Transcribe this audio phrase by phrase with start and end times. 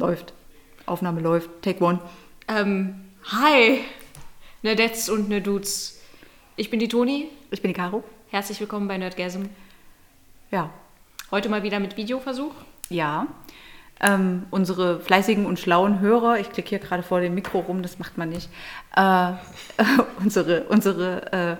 [0.00, 0.32] Läuft.
[0.86, 1.50] Aufnahme läuft.
[1.60, 1.98] Take one.
[2.48, 3.80] Ähm, hi,
[4.62, 6.00] Nerdettes und Nerdudes.
[6.56, 7.28] Ich bin die Toni.
[7.50, 8.02] Ich bin die Caro.
[8.30, 9.42] Herzlich willkommen bei Nerdgasm.
[10.50, 10.70] Ja.
[11.30, 12.54] Heute mal wieder mit Videoversuch.
[12.88, 13.26] Ja.
[14.00, 17.98] Ähm, unsere fleißigen und schlauen Hörer, ich klicke hier gerade vor dem Mikro rum, das
[17.98, 18.48] macht man nicht.
[18.96, 19.32] Äh,
[20.18, 21.56] unsere, unsere äh,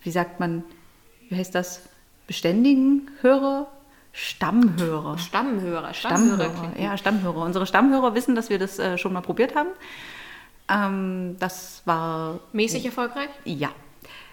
[0.00, 0.64] wie sagt man,
[1.28, 1.82] wie heißt das?
[2.26, 3.70] Beständigen Hörer?
[4.18, 5.18] Stammhörer.
[5.18, 5.92] Stammhörer.
[5.92, 7.42] Stammhörer, klingt ja, Stammhörer.
[7.44, 9.68] Unsere Stammhörer wissen, dass wir das äh, schon mal probiert haben.
[10.70, 13.68] Ähm, das war, Mäßig erfolgreich, ja.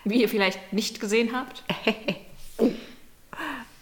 [0.06, 1.64] wie ihr vielleicht nicht gesehen habt.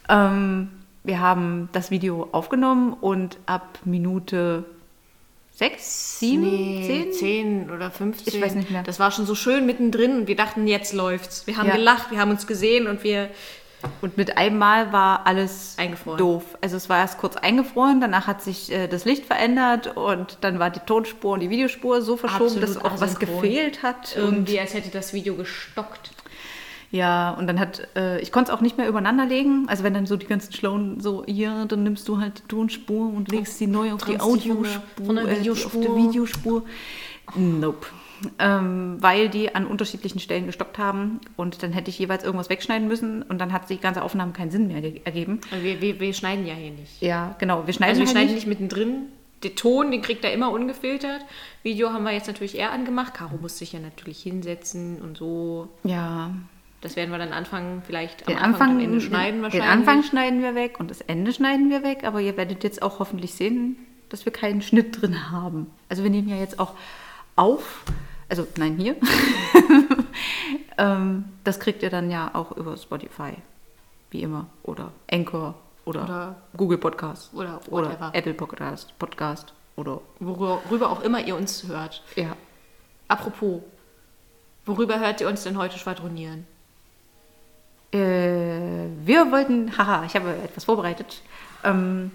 [0.10, 0.70] Ähm,
[1.04, 4.66] wir haben das Video aufgenommen und ab Minute
[5.54, 7.14] 6, 7, Nee, 10?
[7.14, 8.34] 10 oder 15.
[8.34, 8.84] Ich weiß nicht mehr.
[8.84, 11.48] Das war schon so schön mittendrin und wir dachten, jetzt läuft's.
[11.48, 11.76] Wir haben Ja.
[11.76, 13.30] gelacht, wir haben uns gesehen und wir.
[14.02, 16.18] Und mit einem Mal war alles Eingefroren.
[16.18, 16.44] doof.
[16.62, 20.60] Also es war erst kurz eingefroren, danach hat sich äh, das Licht verändert und dann
[20.60, 23.42] war die Tonspur und die Videospur so verschoben, Absolut dass auch was asynchron.
[23.42, 24.16] gefehlt hat.
[24.16, 26.12] Irgendwie, als hätte das Video gestockt.
[26.92, 29.66] ja, und dann hat, äh, ich konnte es auch nicht mehr übereinander legen.
[29.68, 33.08] Also wenn dann so die ganzen Schlauen so, ja, dann nimmst du halt die Tonspur
[33.14, 35.82] und legst sie neu auf die Trennst die von der- Audiospur, von der äh, Videospur.
[35.82, 36.64] auf die Videospur.
[37.36, 37.88] Nope.
[38.40, 42.88] Ähm, weil die an unterschiedlichen Stellen gestockt haben und dann hätte ich jeweils irgendwas wegschneiden
[42.88, 45.40] müssen und dann hat die ganze Aufnahme keinen Sinn mehr ge- ergeben.
[45.52, 47.02] Also wir, wir, wir schneiden ja hier nicht.
[47.02, 47.66] Ja, genau.
[47.66, 48.46] Wir schneiden, Also wir halt schneiden nicht.
[48.46, 49.08] nicht mittendrin.
[49.44, 51.26] Den Ton, den kriegt er immer ungefiltert.
[51.64, 53.16] Video haben wir jetzt natürlich eher angemacht.
[53.16, 55.68] Caro muss sich ja natürlich hinsetzen und so.
[55.84, 56.30] Ja,
[56.82, 59.68] Das werden wir dann anfangen, vielleicht am den Anfang, Anfang, am Ende schneiden den, wahrscheinlich.
[59.68, 62.84] den Anfang schneiden wir weg und das Ende schneiden wir weg, aber ihr werdet jetzt
[62.84, 63.78] auch hoffentlich sehen,
[64.10, 65.68] dass wir keinen Schnitt drin haben.
[65.90, 66.74] Also wir nehmen ja jetzt auch
[67.42, 67.84] auf,
[68.30, 68.96] also nein, hier.
[70.78, 73.34] ähm, das kriegt ihr dann ja auch über Spotify,
[74.12, 78.12] wie immer, oder Anchor oder, Oder- Google Podcast oder oder.
[78.14, 82.04] Apple Podcast, Podcast oder Worüber auch immer ihr uns hört.
[82.16, 82.36] ja.
[83.08, 83.62] Apropos,
[84.66, 86.46] worüber hört ihr uns denn heute schwadronieren?
[87.92, 91.22] Äh, wir wollten, haha, ich habe etwas vorbereitet.
[91.64, 92.12] Ähm,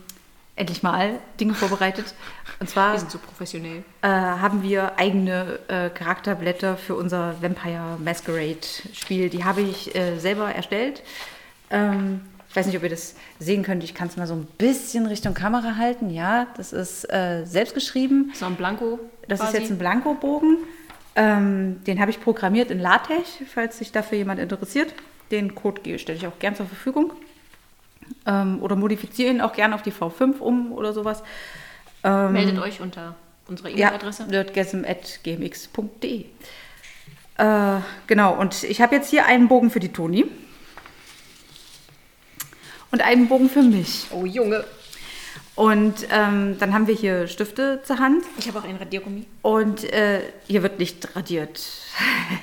[0.56, 2.14] endlich mal Dinge vorbereitet.
[2.58, 3.84] Und zwar Wir sind so professionell.
[4.02, 9.28] äh, haben wir eigene äh, Charakterblätter für unser Vampire Masquerade Spiel.
[9.28, 11.02] Die habe ich äh, selber erstellt.
[11.70, 13.84] Ähm, ich weiß nicht, ob ihr das sehen könnt.
[13.84, 16.08] Ich kann es mal so ein bisschen Richtung Kamera halten.
[16.08, 18.32] Ja, das ist äh, selbst geschrieben.
[18.34, 18.98] So ein Blanko.
[19.28, 19.56] Das quasi.
[19.56, 20.56] ist jetzt ein Blankobogen.
[21.16, 24.94] Ähm, den habe ich programmiert in LaTeX, falls sich dafür jemand interessiert.
[25.30, 27.12] Den Code stelle ich auch gern zur Verfügung.
[28.26, 31.22] Ähm, oder modifiziere ihn auch gern auf die V5 um oder sowas.
[32.04, 33.14] Ähm, Meldet euch unter
[33.48, 34.26] unserer ja, E-Mail-Adresse.
[34.26, 36.24] nerdgasm.gmx.de.
[37.38, 40.26] Äh, genau, und ich habe jetzt hier einen Bogen für die Toni.
[42.90, 44.06] Und einen Bogen für mich.
[44.10, 44.64] Oh Junge.
[45.56, 48.22] Und ähm, dann haben wir hier Stifte zur Hand.
[48.38, 49.24] Ich habe auch einen Radiergummi.
[49.40, 51.60] Und äh, hier wird nicht radiert.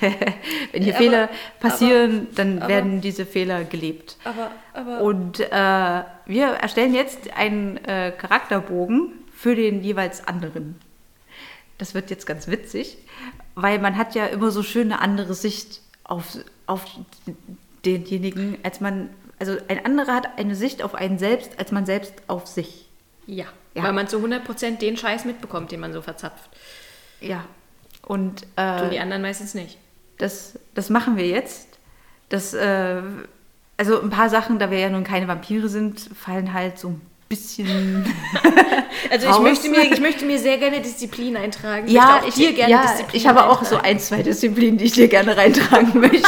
[0.72, 1.28] Wenn hier Aber- Fehler
[1.60, 4.16] passieren, dann aber- werden diese Fehler gelebt.
[4.24, 5.00] Aber, aber.
[5.02, 10.74] Und äh, wir erstellen jetzt einen äh, Charakterbogen für den jeweils anderen.
[11.78, 12.98] Das wird jetzt ganz witzig,
[13.54, 16.36] weil man hat ja immer so schön eine andere Sicht auf,
[16.66, 16.84] auf
[17.84, 22.14] denjenigen, als man, also ein anderer hat eine Sicht auf einen selbst, als man selbst
[22.26, 22.83] auf sich.
[23.26, 23.46] Ja.
[23.74, 23.82] Ja.
[23.82, 26.48] Weil man zu 100% den Scheiß mitbekommt, den man so verzapft.
[27.20, 27.44] Ja.
[28.02, 29.78] Und Tun die äh, anderen meistens nicht.
[30.18, 31.68] das, das machen wir jetzt.
[32.28, 33.02] Das, äh,
[33.76, 37.00] also ein paar Sachen, da wir ja nun keine Vampire sind, fallen halt so ein
[37.28, 38.04] bisschen.
[39.10, 41.86] Also ich möchte, mir, ich möchte mir sehr gerne Disziplin eintragen.
[41.88, 44.92] ja, ich, dir gerne ja, Disziplin ich habe auch so ein, zwei Disziplinen, die ich
[44.92, 46.26] dir gerne reintragen möchte.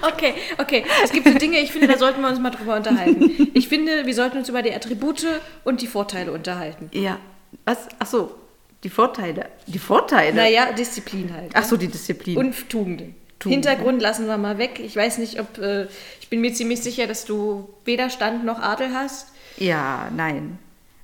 [0.00, 0.84] Okay, okay.
[1.04, 3.48] Es gibt so Dinge, ich finde, da sollten wir uns mal drüber unterhalten.
[3.54, 5.26] Ich finde, wir sollten uns über die Attribute
[5.64, 6.90] und die Vorteile unterhalten.
[6.92, 7.18] ja.
[7.66, 7.86] Was?
[7.98, 8.34] Ach so,
[8.82, 9.46] die Vorteile.
[9.66, 10.34] Die Vorteile?
[10.34, 11.50] Naja, Disziplin halt.
[11.54, 12.38] Ach so, die Disziplin.
[12.38, 13.14] Und Tugenden.
[13.38, 13.68] Tugenden.
[13.68, 14.80] Hintergrund lassen wir mal weg.
[14.82, 15.58] Ich weiß nicht, ob.
[15.58, 15.86] Äh,
[16.20, 19.28] ich bin mir ziemlich sicher, dass du weder Stand noch Adel hast.
[19.58, 20.58] ja, nein.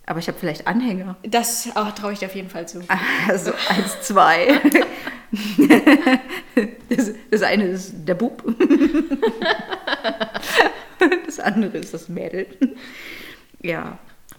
[0.09, 1.17] Aber ich habe vielleicht Anhänger.
[1.23, 2.81] Das oh, traue ich dir auf jeden Fall zu.
[3.29, 4.61] Also eins, zwei.
[6.89, 8.43] Das, das eine ist der Bub.
[11.27, 12.47] Das andere ist das Mädel.
[13.61, 13.99] Ja.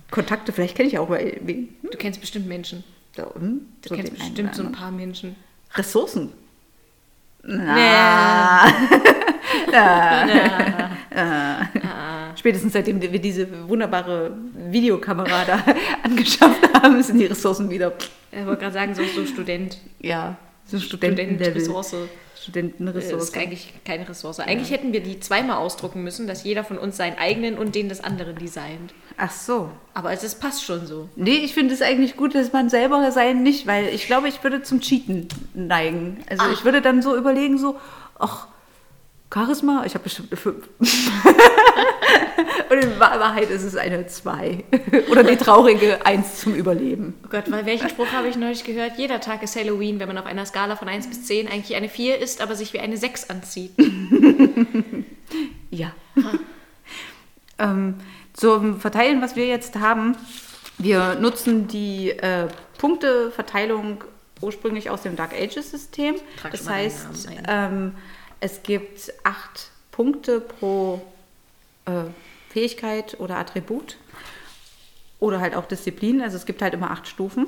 [0.10, 1.77] Kontakte, vielleicht kenne ich auch mal wen.
[1.83, 2.83] Du kennst bestimmt Menschen.
[3.15, 5.36] So, hm, Du so kennst bestimmt so ein paar Menschen.
[5.75, 6.33] Ressourcen.
[7.44, 8.65] Na.
[9.72, 12.19] Ah.
[12.39, 14.31] Spätestens seitdem wir diese wunderbare
[14.71, 15.63] Videokamera da
[16.03, 17.91] angeschafft haben, sind die Ressourcen wieder.
[18.31, 19.77] Ich wollte gerade sagen, so, so Student.
[20.00, 21.38] Ja, So Studentenlevel.
[21.62, 21.91] Studentenressource.
[21.91, 23.24] Das Studentenressource.
[23.25, 24.39] ist eigentlich keine Ressource.
[24.39, 27.89] Eigentlich hätten wir die zweimal ausdrucken müssen, dass jeder von uns seinen eigenen und den
[27.89, 28.94] des anderen designt.
[29.18, 29.69] Ach so.
[29.94, 31.09] Aber es ist- passt schon so.
[31.18, 34.41] Nee, ich finde es eigentlich gut, dass man selber sein nicht, weil ich glaube, ich
[34.41, 36.24] würde zum Cheaten neigen.
[36.30, 37.75] Also ich würde dann so überlegen, so,
[38.18, 38.47] ach,
[39.31, 40.69] Charisma, ich habe bestimmt eine 5.
[42.69, 44.63] Und in Wahr- Wahrheit ist es eine 2.
[45.12, 47.16] Oder die traurige 1 zum Überleben.
[47.25, 48.98] Oh Gott, weil welchen Spruch habe ich neulich gehört?
[48.98, 51.89] Jeder Tag ist Halloween, wenn man auf einer Skala von 1 bis 10 eigentlich eine
[51.89, 53.71] 4 ist, aber sich wie eine 6 anzieht.
[55.71, 55.92] Ja.
[57.60, 57.95] ähm,
[58.33, 60.18] zum Verteilen, was wir jetzt haben,
[60.80, 62.48] wir nutzen die äh,
[62.80, 64.04] Punkteverteilung
[64.42, 66.15] ursprünglich aus dem Dark Ages System.
[66.42, 67.07] Trag Das heißt,
[67.48, 67.94] ähm,
[68.39, 71.01] es gibt acht Punkte pro
[71.86, 71.92] äh,
[72.50, 73.98] Fähigkeit oder Attribut
[75.19, 76.22] oder halt auch Disziplin.
[76.22, 77.48] Also es gibt halt immer acht Stufen.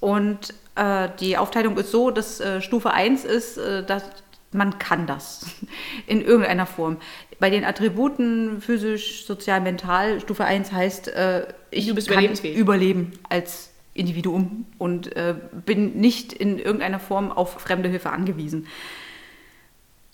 [0.00, 4.04] Und äh, die Aufteilung ist so, dass äh, Stufe 1 ist, äh, dass
[4.52, 5.46] man kann das
[6.06, 6.98] in irgendeiner Form.
[7.40, 14.66] Bei den Attributen physisch, sozial, mental, Stufe 1 heißt, äh, ich kann überleben als Individuum
[14.78, 15.34] und äh,
[15.64, 18.66] bin nicht in irgendeiner Form auf fremde Hilfe angewiesen.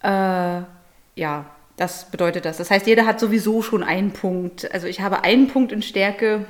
[0.02, 0.62] Äh,
[1.16, 1.46] ja,
[1.80, 2.58] das bedeutet das.
[2.58, 4.70] Das heißt, jeder hat sowieso schon einen Punkt.
[4.74, 6.44] Also ich habe einen Punkt in Stärke,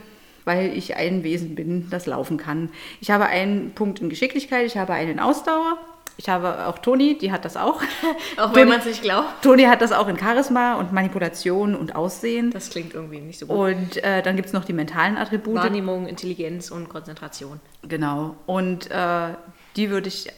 [0.45, 2.71] weil ich ein Wesen bin, das laufen kann.
[3.01, 5.79] Ich habe einen Punkt in Geschicklichkeit, ich habe einen in Ausdauer.
[6.17, 7.81] Ich habe auch Toni, die hat das auch.
[8.37, 9.41] Auch wenn man es nicht glaubt.
[9.41, 12.51] Toni hat das auch in Charisma und Manipulation und Aussehen.
[12.51, 13.57] Das klingt irgendwie nicht so gut.
[13.57, 15.55] Und äh, dann gibt es noch die mentalen Attribute.
[15.55, 17.61] Wahrnehmung, Intelligenz und Konzentration.
[17.89, 18.35] Genau.
[18.47, 19.29] Und äh,
[19.77, 20.33] die würde ich, äh,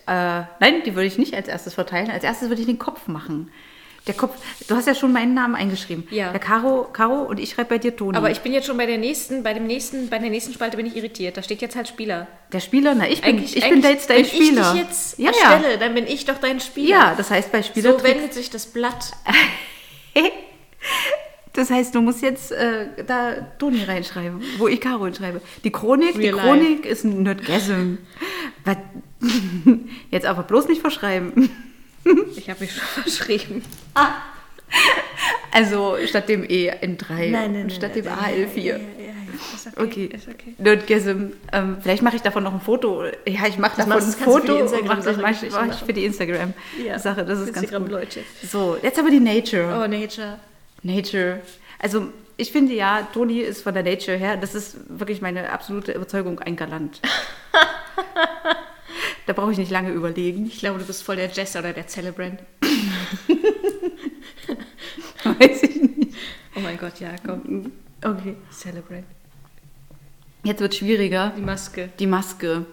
[0.61, 2.11] nein, die würde ich nicht als erstes verteilen.
[2.11, 3.51] Als erstes würde ich den Kopf machen.
[4.09, 4.35] Der Kopf,
[4.67, 6.09] du hast ja schon meinen Namen eingeschrieben.
[6.11, 6.33] Ja.
[6.33, 8.17] Der Caro, Caro und ich schreibe bei dir Toni.
[8.17, 10.77] Aber ich bin jetzt schon bei der nächsten, bei dem nächsten, bei der nächsten Spalte
[10.77, 11.37] bin ich irritiert.
[11.37, 12.27] Da steht jetzt halt Spieler.
[12.53, 14.75] der Spieler, na, ich bin, Eigentlich, ich bin da jetzt dein wenn Spieler.
[14.75, 15.53] ich dich jetzt ja, ja.
[15.53, 16.89] erstelle, dann bin ich doch dein Spieler.
[16.89, 17.97] ja, das heißt bei Spieler.
[17.97, 19.13] so wendet sich das Blatt.
[21.53, 25.41] das heißt, du musst jetzt äh, da Toni reinschreiben, wo ich Caro hinschreibe.
[25.63, 26.49] Die Chronik, die Real life.
[26.49, 27.99] Chronik ist ein Nerdgasm.
[30.11, 31.51] Jetzt aber bloß nicht verschreiben.
[32.43, 33.63] Ich habe mich schon verschrieben.
[35.53, 38.81] Also statt dem E in 3 und statt dem A in 4.
[39.55, 40.07] Ist Okay.
[40.07, 40.55] Ist okay.
[40.59, 41.33] Nerdgasm.
[41.53, 43.05] Ähm, vielleicht mache ich davon noch ein Foto.
[43.27, 44.57] Ja, ich mache davon ein Foto.
[44.57, 45.87] Instagram-Sache mach ich mach ich machen.
[45.87, 47.25] für die Instagram-Sache.
[47.25, 47.89] das ist ganz gut.
[47.89, 48.21] Leute.
[48.51, 49.83] So, jetzt aber die Nature.
[49.83, 50.39] Oh, Nature.
[50.83, 51.41] Nature.
[51.79, 55.93] Also ich finde ja, Toni ist von der Nature her, das ist wirklich meine absolute
[55.93, 57.01] Überzeugung, ein Galant.
[59.27, 60.47] da brauche ich nicht lange überlegen.
[60.47, 62.41] Ich glaube, du bist voll der Jester oder der Celebrant.
[65.25, 66.15] Weiß ich nicht.
[66.57, 67.73] Oh mein Gott, ja, komm.
[68.05, 68.37] Okay.
[68.51, 69.05] Celebrant.
[70.45, 71.33] Jetzt wird schwieriger.
[71.37, 71.91] Die Maske.
[71.99, 72.67] Die Maske.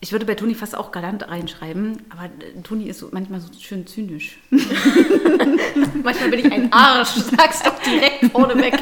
[0.00, 3.48] Ich würde bei Toni fast auch galant reinschreiben, aber äh, Toni ist so, manchmal so
[3.58, 4.38] schön zynisch.
[4.50, 7.10] Manchmal bin ich ein Arsch.
[7.10, 8.74] Sag's doch direkt vorneweg.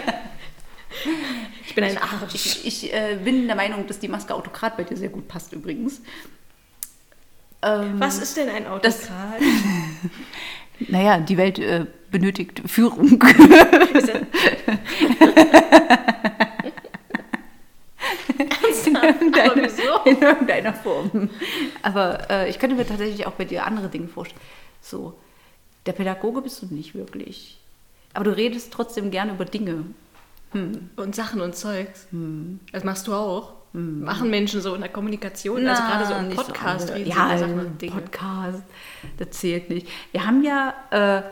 [1.66, 2.34] Ich bin ein Arsch.
[2.34, 5.52] Ich, ich äh, bin der Meinung, dass die Maske Autokrat bei dir sehr gut passt
[5.52, 6.02] übrigens.
[7.64, 9.40] Ähm, Was ist denn ein Das- Autokrat?
[10.88, 13.22] Naja, die Welt äh, benötigt Führung.
[20.04, 21.30] In irgendeiner Form.
[21.82, 24.40] Aber äh, ich könnte mir tatsächlich auch bei dir andere Dinge vorstellen.
[24.80, 25.14] So,
[25.86, 27.58] der Pädagoge bist du nicht wirklich.
[28.12, 29.84] Aber du redest trotzdem gerne über Dinge.
[30.52, 32.06] Und Sachen und Zeugs.
[32.72, 33.54] Das machst du auch.
[33.76, 37.76] Machen Menschen so in der Kommunikation, also gerade so im Podcast sie ja, im.
[37.90, 38.62] Podcast,
[39.16, 39.88] das zählt nicht.
[40.12, 41.22] Wir haben ja, äh,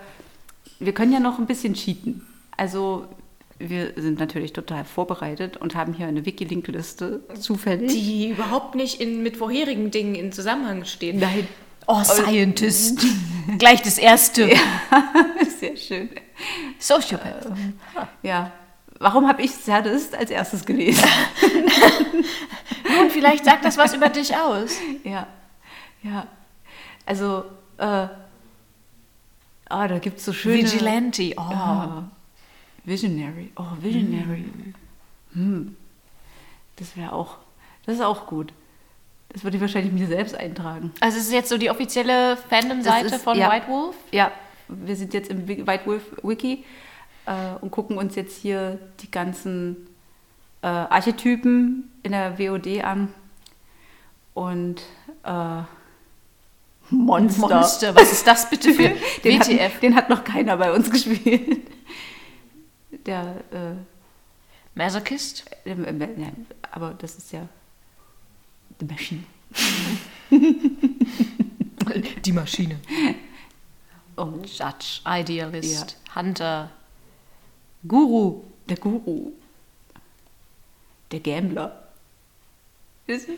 [0.81, 2.27] wir können ja noch ein bisschen cheaten.
[2.57, 3.07] Also
[3.61, 7.93] wir sind natürlich total vorbereitet und haben hier eine Wiki-Link-Liste zufällig.
[7.93, 11.15] Die überhaupt nicht in, mit vorherigen Dingen in Zusammenhang steht.
[11.15, 11.47] Nein,
[11.87, 13.05] Oh, Scientist.
[13.59, 14.49] Gleich das erste.
[15.59, 16.11] sehr schön.
[16.79, 17.47] Sociopath.
[18.23, 18.53] Ja.
[19.03, 21.05] Warum habe ich Sadist als erstes gelesen?
[22.97, 24.79] Nun, vielleicht sagt das was über dich aus.
[25.03, 25.27] ja,
[26.05, 26.29] ja.
[27.05, 27.45] Also,
[27.79, 28.07] äh,
[29.69, 30.63] ah, da gibt es so schöne...
[30.63, 31.33] Vigilante.
[31.37, 31.51] Oh.
[31.51, 32.05] Ja.
[32.85, 33.51] Visionary.
[33.57, 34.45] Oh, Visionary.
[35.35, 35.77] Hm.
[36.77, 37.39] Das wäre auch,
[37.85, 38.53] das ist auch gut.
[39.31, 40.93] Das würde ich wahrscheinlich mir selbst eintragen.
[41.01, 43.51] Also es ist jetzt so die offizielle Fandom-Seite von ja.
[43.51, 43.97] White Wolf.
[44.13, 44.31] Ja,
[44.69, 46.65] wir sind jetzt im White Wolf Wiki
[47.27, 49.89] äh, und gucken uns jetzt hier die ganzen
[50.63, 53.13] äh, Archetypen in der WOD an.
[54.35, 54.83] Und
[55.25, 55.63] äh,
[56.91, 57.49] Monster.
[57.49, 57.95] Monster.
[57.95, 59.81] Was ist das bitte für Den hat, WTF?
[59.81, 61.63] den hat noch keiner bei uns gespielt.
[63.07, 63.75] Der, äh,
[64.75, 65.45] Masochist?
[65.65, 66.29] Ähm, ähm, ja,
[66.71, 67.49] aber das ist ja
[68.79, 69.25] The Machine.
[72.25, 72.81] Die Maschine.
[74.17, 76.71] Oh, Judge, Idealist, Hunter,
[77.87, 78.43] Guru.
[78.69, 79.33] der Guru.
[81.11, 81.79] Der Gambler.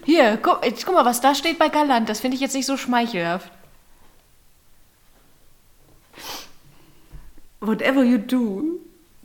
[0.04, 2.08] Hier, guck, jetzt, guck mal, was da steht bei Galant.
[2.08, 3.50] Das finde ich jetzt nicht so schmeichelhaft.
[7.60, 8.78] Whatever you do.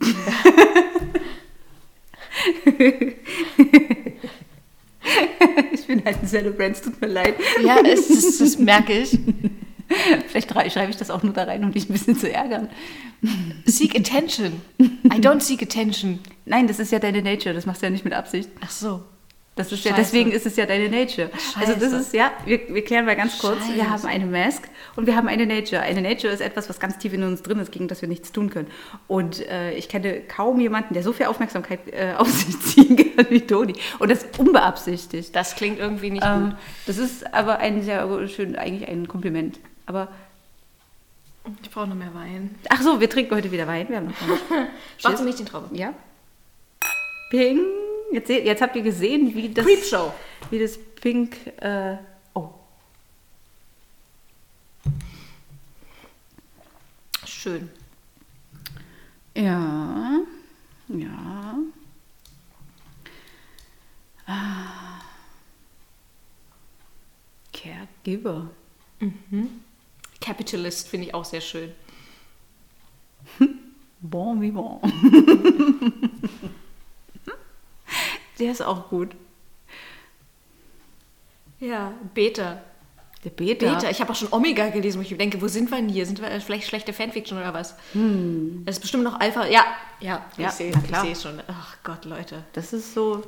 [5.72, 7.34] ich bin halt ein Celebrant, es tut mir leid.
[7.62, 9.18] Ja, es, das, das merke ich.
[10.68, 12.68] Schreibe ich das auch nur da rein, um dich ein bisschen zu ärgern.
[13.64, 14.60] Seek attention.
[14.80, 16.18] I don't seek attention.
[16.44, 18.48] Nein, das ist ja deine Nature, das machst du ja nicht mit Absicht.
[18.60, 19.02] Ach so.
[19.56, 20.00] Das ist ja, Scheiße.
[20.02, 21.28] deswegen ist es ja deine Nature.
[21.58, 21.96] Also das Scheiße.
[21.96, 23.90] ist ja, wir, wir klären mal ganz kurz, wir Scheiße.
[23.90, 24.62] haben eine Mask
[24.96, 25.82] und wir haben eine Nature.
[25.82, 28.32] Eine Nature ist etwas, was ganz tief in uns drin ist, gegen das wir nichts
[28.32, 28.68] tun können.
[29.06, 33.26] Und äh, ich kenne kaum jemanden, der so viel Aufmerksamkeit äh, auf sich ziehen kann
[33.28, 33.74] wie Toni.
[33.98, 35.34] Und das unbeabsichtigt.
[35.36, 36.54] Das klingt irgendwie nicht Ähm, gut.
[36.86, 39.58] das ist aber ein sehr schön, eigentlich ein Kompliment.
[39.84, 40.08] Aber,
[41.62, 42.54] Ich brauche noch mehr Wein.
[42.68, 43.88] ach so, wir trinken heute wieder Wein.
[43.88, 44.14] Wir haben noch.
[44.98, 45.74] Schwarze Milch, den Traube.
[45.76, 45.94] Ja.
[47.30, 47.60] Ping.
[48.12, 50.12] Jetzt, jetzt habt ihr gesehen, wie das, Creepshow.
[50.50, 51.36] wie das Pink.
[51.60, 51.96] Äh,
[52.34, 52.50] oh.
[57.24, 57.70] Schön.
[59.36, 60.20] Ja.
[60.88, 61.54] Ja.
[64.26, 65.00] Ah.
[67.52, 68.50] Caregiver.
[70.20, 71.72] Capitalist finde ich auch sehr schön.
[74.02, 74.80] Bon vivant.
[78.38, 79.14] Der ist auch gut.
[81.58, 82.62] Ja, Beta.
[83.22, 83.74] Der Beta.
[83.74, 83.90] Beta.
[83.90, 86.06] Ich habe auch schon Omega gelesen, wo ich denke, wo sind wir denn hier?
[86.06, 87.76] Sind wir vielleicht schlechte Fanfiction oder was?
[87.92, 89.46] Das ist bestimmt noch Alpha.
[89.46, 89.66] Ja,
[90.00, 91.38] ja, Ja, ich sehe es schon.
[91.46, 92.44] Ach Gott, Leute.
[92.54, 93.22] Das ist so.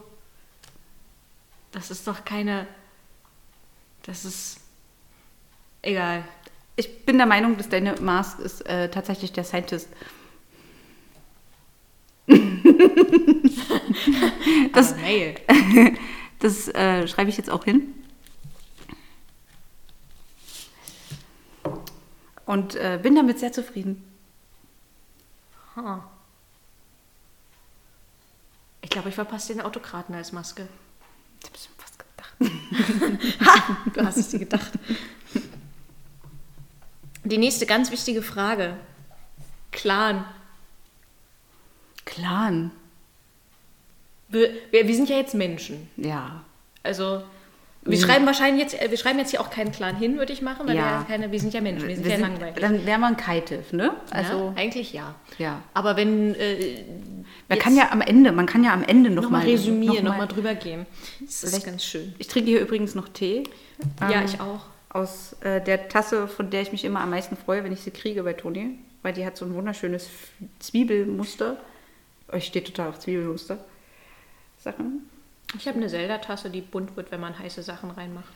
[1.72, 2.66] Das ist doch keine.
[4.04, 4.58] Das ist.
[5.82, 6.24] Egal.
[6.82, 9.88] Ich bin der Meinung, dass deine Mask ist äh, tatsächlich der Scientist.
[14.72, 15.36] Das Mail.
[16.40, 17.94] Das äh, schreibe ich jetzt auch hin.
[22.46, 24.02] Und äh, bin damit sehr zufrieden.
[25.76, 26.02] Ha.
[28.80, 30.66] Ich glaube, ich verpasse den Autokraten als Maske.
[31.40, 32.34] Ich habe schon fast gedacht.
[33.94, 34.72] Du hast es dir gedacht.
[37.32, 38.74] Die nächste ganz wichtige Frage.
[39.70, 40.26] Clan.
[42.04, 42.70] Clan.
[44.28, 45.88] Wir, wir, wir sind ja jetzt Menschen.
[45.96, 46.42] Ja.
[46.82, 47.22] Also,
[47.84, 50.42] wir schreiben wahrscheinlich jetzt, äh, wir schreiben jetzt hier auch keinen Clan hin, würde ich
[50.42, 50.82] machen, weil Ja.
[50.82, 52.56] wir, ja keine, wir sind ja Menschen, wir sind Wir ja sind, langweilig.
[52.60, 53.94] dann wäre man Kitev, ne?
[54.10, 55.14] Also, ja, eigentlich ja.
[55.38, 55.62] ja.
[55.72, 56.84] Aber wenn, äh,
[57.48, 59.96] Man kann ja am Ende, man kann ja am Ende noch, noch mal mal resümieren,
[59.96, 60.84] noch noch mal mal- drüber gehen.
[61.20, 62.14] Das ist ganz schön.
[62.18, 63.44] Ich trinke hier übrigens noch Tee.
[64.02, 64.60] ja, Ähm, ich auch.
[64.92, 67.90] Aus äh, der Tasse, von der ich mich immer am meisten freue, wenn ich sie
[67.90, 68.78] kriege bei Toni.
[69.02, 70.08] Weil die hat so ein wunderschönes
[70.58, 71.56] Zwiebelmuster.
[72.28, 73.58] Euch steht total auf Zwiebelmuster.
[74.58, 75.10] Sachen.
[75.56, 78.32] Ich habe eine Zelda-Tasse, die bunt wird, wenn man heiße Sachen reinmacht.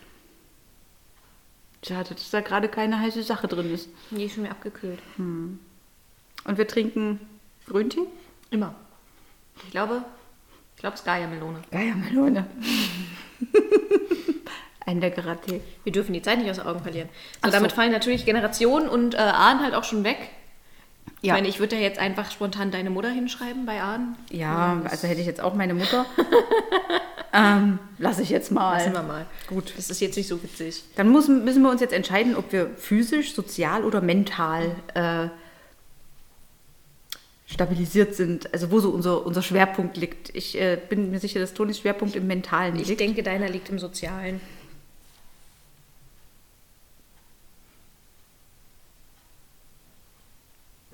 [1.87, 3.89] Schade, dass da gerade keine heiße Sache drin ist.
[4.11, 4.99] Die ist schon mir abgekühlt.
[5.19, 5.61] Und
[6.45, 7.21] wir trinken
[7.67, 8.07] Grüntee?
[8.51, 8.75] Immer.
[9.65, 10.05] Ich glaube,
[10.75, 11.63] ich glaube, es ist Gaia-Melone.
[11.71, 12.47] Geiermelone.
[14.87, 15.61] Ein leckerer Tee.
[15.83, 17.09] Wir dürfen die Zeit nicht aus den Augen verlieren.
[17.43, 17.53] So, so.
[17.53, 20.17] damit fallen natürlich Generationen und äh, Ahn halt auch schon weg.
[21.21, 21.35] Ich Ja.
[21.35, 24.17] meine, ich würde da jetzt einfach spontan deine Mutter hinschreiben bei Ahn.
[24.31, 26.07] Ja, also hätte ich jetzt auch meine Mutter.
[27.33, 28.75] ähm, lass ich jetzt mal.
[28.79, 29.27] Lassen wir mal.
[29.49, 29.73] Gut.
[29.77, 30.85] Das ist jetzt nicht so witzig.
[30.95, 35.29] Dann muss, müssen wir uns jetzt entscheiden, ob wir physisch, sozial oder mental äh,
[37.53, 38.53] stabilisiert sind.
[38.53, 40.35] Also wo so unser, unser Schwerpunkt liegt.
[40.35, 43.01] Ich äh, bin mir sicher, dass Tonis Schwerpunkt im Mentalen Ich liegt.
[43.01, 44.41] denke, deiner liegt im Sozialen.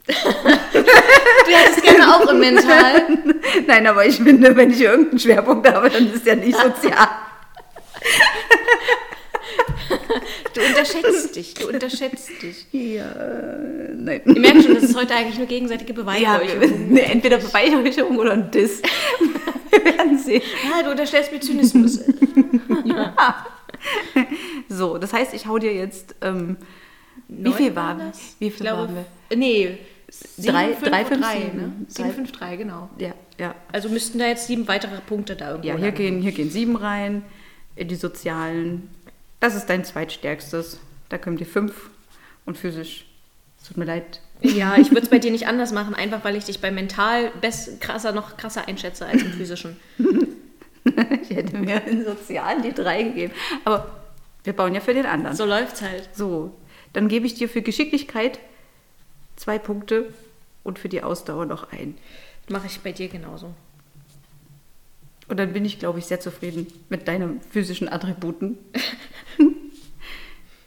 [0.07, 3.03] du hättest gerne auch im Mental.
[3.67, 7.09] Nein, aber ich finde, wenn ich irgendeinen Schwerpunkt habe, dann ist der nicht sozial.
[10.55, 12.67] Du unterschätzt dich, du unterschätzt dich.
[12.73, 13.07] ja,
[13.95, 14.21] nein.
[14.27, 16.89] Ihr merkt schon, das ist heute eigentlich nur gegenseitige Ja, Beweihräucherung.
[16.93, 18.83] nee, entweder Beweihräucherung oder ein Diss.
[19.71, 20.43] wir werden sehen.
[20.71, 22.01] Ja, du unterstellst mir Zynismus.
[24.69, 26.15] So, das heißt, ich hau dir jetzt.
[26.21, 26.57] Ähm,
[27.29, 28.37] wie viel waren das?
[28.39, 28.97] Wie Ich viel glaube, waren
[29.31, 29.37] wir?
[29.37, 29.79] nee,
[30.39, 31.63] Drei- 7, 5 drei, und fünf, 3, sieben, ne?
[31.63, 31.73] ne?
[31.89, 32.91] 7, Drei- 5, 3, genau.
[32.99, 33.55] Ja, ja.
[33.73, 36.77] Also müssten da jetzt sieben weitere Punkte da irgendwo Ja, hier gehen, hier gehen sieben
[36.77, 37.25] rein,
[37.77, 38.91] in die sozialen.
[39.41, 40.79] Das ist dein zweitstärkstes.
[41.09, 41.91] Da kommen die fünf
[42.45, 43.07] und physisch.
[43.61, 44.21] Es tut mir leid.
[44.43, 47.31] Ja, ich würde es bei dir nicht anders machen, einfach weil ich dich beim Mental
[47.41, 49.77] best, krasser, noch krasser einschätze als im Physischen.
[51.23, 53.33] Ich hätte mir in sozialen die drei gegeben.
[53.65, 54.03] Aber
[54.45, 55.37] Wir bauen ja für den anderen.
[55.37, 56.09] So läuft's halt.
[56.13, 56.53] So,
[56.93, 58.41] dann gebe ich dir für Geschicklichkeit
[59.43, 60.13] zwei Punkte
[60.63, 61.99] und für die Ausdauer noch ein.
[62.49, 63.53] Mache ich bei dir genauso.
[65.29, 68.57] Und dann bin ich, glaube ich, sehr zufrieden mit deinen physischen Attributen.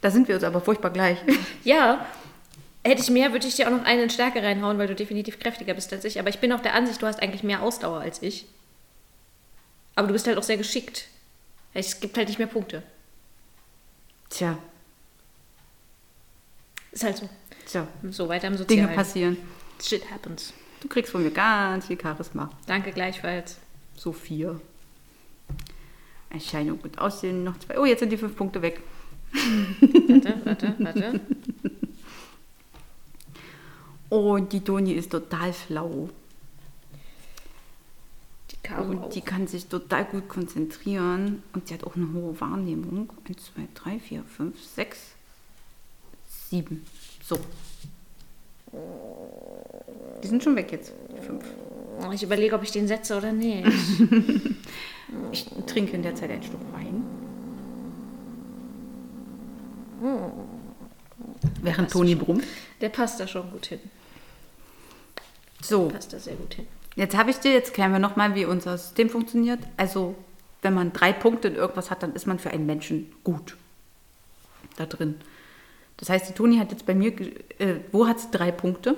[0.02, 1.18] da sind wir uns aber furchtbar gleich.
[1.64, 2.06] Ja,
[2.84, 5.38] hätte ich mehr, würde ich dir auch noch einen in Stärke reinhauen, weil du definitiv
[5.38, 6.18] kräftiger bist als ich.
[6.18, 8.46] Aber ich bin auch der Ansicht, du hast eigentlich mehr Ausdauer als ich.
[9.94, 11.08] Aber du bist halt auch sehr geschickt.
[11.72, 12.82] Es gibt halt nicht mehr Punkte.
[14.28, 14.58] Tja,
[16.92, 17.28] Ist halt so.
[17.66, 18.94] Tja, So weiter im Dinge Sozialen.
[18.94, 19.36] passieren.
[19.82, 20.52] Shit happens.
[20.80, 22.50] Du kriegst von mir ganz viel Charisma.
[22.66, 23.58] Danke gleichfalls.
[23.94, 24.60] So vier.
[26.30, 27.78] Erscheinung und Aussehen noch zwei.
[27.78, 28.80] Oh, jetzt sind die fünf Punkte weg.
[29.32, 31.20] Warte, warte, warte.
[34.08, 36.08] Und die Toni ist total flau.
[38.50, 39.10] Die Und auch.
[39.10, 41.42] die kann sich total gut konzentrieren.
[41.52, 43.12] Und sie hat auch eine hohe Wahrnehmung.
[43.28, 44.98] 1, 2, 3, 4, 5, 6,
[46.50, 46.86] 7.
[47.26, 47.38] So.
[50.22, 50.92] Die sind schon weg jetzt.
[51.16, 51.44] Die fünf.
[52.00, 53.66] Oh, Ich überlege, ob ich den setze oder nicht.
[55.30, 57.04] Ich trinke in der Zeit ein Stück Wein.
[61.62, 62.44] Während Toni brummt.
[62.80, 63.78] Der passt da schon gut hin.
[65.62, 66.66] So, Passt da sehr gut hin.
[66.96, 69.60] jetzt habe ich dir, jetzt klären wir nochmal, wie unser System funktioniert.
[69.76, 70.16] Also,
[70.62, 73.56] wenn man drei Punkte in irgendwas hat, dann ist man für einen Menschen gut.
[74.76, 75.14] Da drin.
[75.96, 77.12] Das heißt, die Toni hat jetzt bei mir,
[77.58, 78.96] äh, wo hat sie drei Punkte?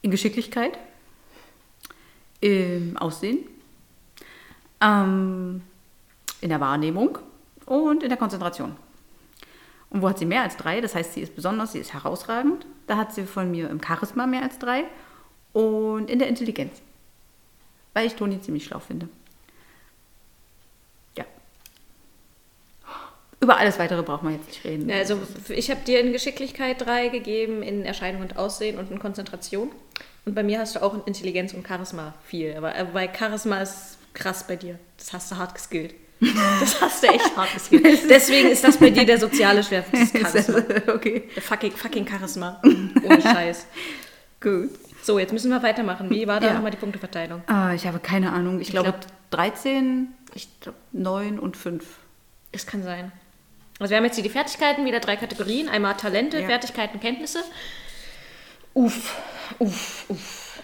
[0.00, 0.78] In Geschicklichkeit,
[2.40, 3.40] im Aussehen,
[4.80, 5.62] ähm,
[6.40, 7.18] in der Wahrnehmung
[7.66, 8.76] und in der Konzentration.
[9.90, 10.80] Und wo hat sie mehr als drei?
[10.80, 12.66] Das heißt, sie ist besonders, sie ist herausragend.
[12.86, 14.84] Da hat sie von mir im Charisma mehr als drei
[15.52, 16.80] und in der Intelligenz.
[17.94, 19.08] Weil ich Toni ziemlich schlau finde.
[23.40, 24.90] Über alles weitere braucht man jetzt nicht reden.
[24.90, 25.18] Also
[25.48, 29.70] ich habe dir in Geschicklichkeit drei gegeben, in Erscheinung und Aussehen und in Konzentration.
[30.24, 32.54] Und bei mir hast du auch in Intelligenz und Charisma viel.
[32.56, 34.78] Aber äh, bei Charisma ist krass bei dir.
[34.98, 35.94] Das hast du hart geskillt.
[36.20, 37.84] Das hast du echt hart geskillt.
[38.10, 40.58] Deswegen ist das bei dir der soziale Schwerpunkt des Charisma.
[40.92, 42.60] okay, Der fucking, fucking Charisma.
[42.64, 43.66] Ohne Scheiß.
[44.42, 44.70] gut.
[45.00, 46.10] So, jetzt müssen wir weitermachen.
[46.10, 46.54] Wie war da Ja.
[46.54, 47.42] nochmal die Punkteverteilung?
[47.46, 48.60] Ah, ich habe keine Ahnung.
[48.60, 51.84] Ich, glaube glaub- 13, ich glaube 9 und 5.
[52.52, 53.12] Das kann sein.
[53.78, 55.68] Also wir haben jetzt hier die Fertigkeiten, wieder drei Kategorien.
[55.68, 56.46] Einmal Talente, Ja.
[56.46, 57.44] Fertigkeiten, Kenntnisse.
[58.74, 59.16] Uff,
[59.58, 60.62] uff, uff.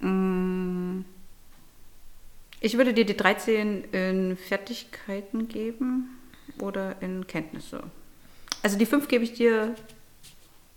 [0.00, 1.04] Mm.
[2.60, 6.18] Ich würde dir die 13 in Fertigkeiten geben
[6.58, 7.82] oder in Kenntnisse.
[8.62, 9.74] Also die 5 gebe ich dir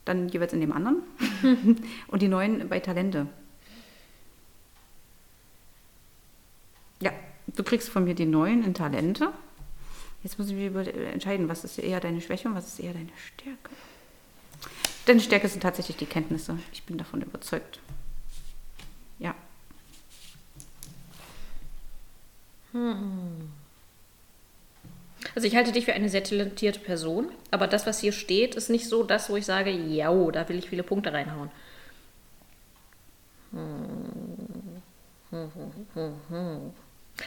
[0.05, 1.03] dann jeweils in dem anderen
[2.07, 3.27] und die 9 bei Talente.
[7.01, 7.11] Ja,
[7.47, 9.33] du kriegst von mir die 9 in Talente.
[10.23, 12.93] Jetzt muss ich mir über- entscheiden, was ist eher deine Schwäche und was ist eher
[12.93, 13.69] deine Stärke.
[15.05, 16.57] Deine Stärke sind tatsächlich die Kenntnisse.
[16.71, 17.79] Ich bin davon überzeugt.
[19.19, 19.35] Ja.
[25.35, 28.69] Also ich halte dich für eine sehr talentierte Person, aber das, was hier steht, ist
[28.69, 31.51] nicht so das, wo ich sage, ja, oh, da will ich viele Punkte reinhauen.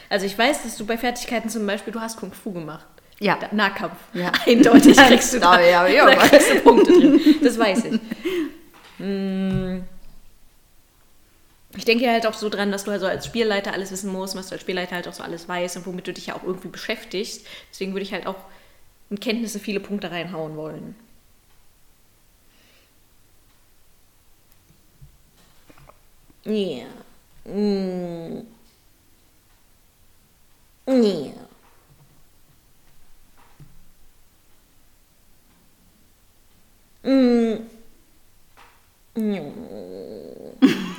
[0.09, 2.85] Also ich weiß, dass du bei Fertigkeiten zum Beispiel, du hast Kung Fu gemacht.
[3.19, 3.37] Ja.
[3.39, 3.95] Da- Nahkampf.
[4.13, 4.31] Ja.
[4.45, 7.19] Eindeutig kriegst du da, ja, ja, da kriegst du Punkte drin.
[7.43, 7.99] Das weiß ich.
[8.99, 9.81] Mm.
[11.75, 14.47] Ich denke halt auch so dran, dass du also als Spielleiter alles wissen musst, was
[14.47, 16.69] du als Spielleiter halt auch so alles weißt und womit du dich ja auch irgendwie
[16.69, 17.45] beschäftigst.
[17.71, 18.37] Deswegen würde ich halt auch
[19.11, 20.95] in Kenntnisse viele Punkte reinhauen wollen.
[26.45, 26.53] Ja.
[26.53, 26.85] Ja.
[27.53, 28.45] Mm.
[30.87, 31.33] Ja.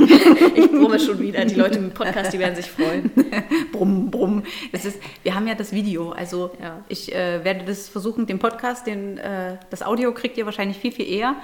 [0.54, 1.44] Ich brumme schon wieder.
[1.44, 3.10] Die Leute im Podcast, die werden sich freuen.
[3.72, 4.42] brumm, brumm.
[4.72, 6.10] Das ist, wir haben ja das Video.
[6.10, 6.82] Also Ja.
[6.88, 10.92] ich äh, werde das versuchen, den Podcast, den, äh, das Audio kriegt ihr wahrscheinlich viel,
[10.92, 11.36] viel eher.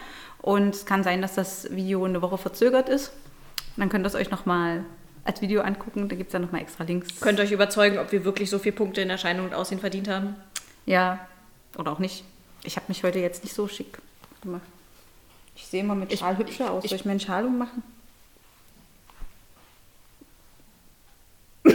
[0.42, 3.09] Und es kann sein, dass das Video eine Woche verzögert ist.
[3.76, 4.85] Und dann könnt ihr es euch nochmal
[5.24, 6.08] als Video angucken.
[6.08, 7.20] Da gibt es dann nochmal extra Links.
[7.20, 10.08] Könnt ihr euch überzeugen, ob wir wirklich so viele Punkte in Erscheinung und Aussehen verdient
[10.08, 10.37] haben?
[10.87, 11.26] Ja,
[11.78, 12.24] oder auch nicht.
[12.62, 13.98] Ich habe mich heute jetzt nicht so schick
[14.42, 14.62] gemacht.
[15.56, 16.84] Ich sehe immer mit Ich- Schal hübscher aus.
[16.84, 17.82] ich- Soll ich mir einen Schal ummachen?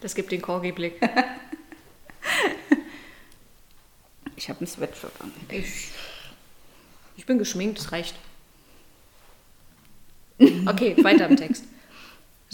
[0.00, 1.00] Das gibt den Corgi-Blick.
[4.36, 5.32] Ich habe ein Sweatshirt an.
[5.48, 5.88] Ich,
[7.16, 8.14] ich bin geschminkt, das reicht.
[10.66, 11.64] Okay, weiter im Text.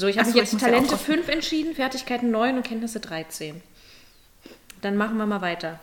[0.01, 3.01] So, ich habe mich so, jetzt ja Talente auch 5 entschieden, Fertigkeiten 9 und Kenntnisse
[3.01, 3.61] 13.
[4.81, 5.79] Dann machen wir mal weiter.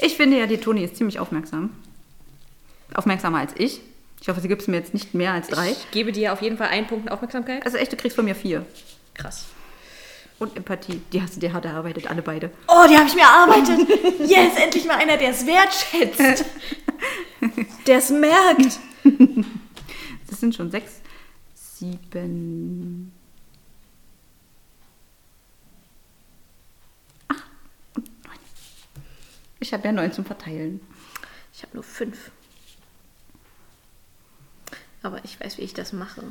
[0.00, 1.70] Ich finde ja, die Toni ist ziemlich aufmerksam.
[2.94, 3.80] Aufmerksamer als ich.
[4.20, 5.72] Ich hoffe, sie gibt es mir jetzt nicht mehr als drei.
[5.72, 7.66] Ich gebe dir auf jeden Fall einen Punkt Aufmerksamkeit.
[7.66, 8.64] Also echt, du kriegst von mir vier.
[9.14, 9.46] Krass.
[10.38, 11.02] Und Empathie.
[11.12, 12.52] Die hast du dir hart erarbeitet, alle beide.
[12.68, 13.88] Oh, die habe ich mir erarbeitet.
[14.28, 16.44] Yes, endlich mal einer, der es wertschätzt.
[17.88, 18.78] Der es merkt.
[20.28, 21.00] Das sind schon sechs,
[21.54, 23.12] sieben,
[27.28, 27.44] acht
[27.94, 28.38] und neun.
[29.68, 30.80] Ich habe ja neun zum Verteilen.
[31.52, 32.30] Ich habe nur fünf.
[35.02, 36.22] Aber ich weiß, wie ich das mache.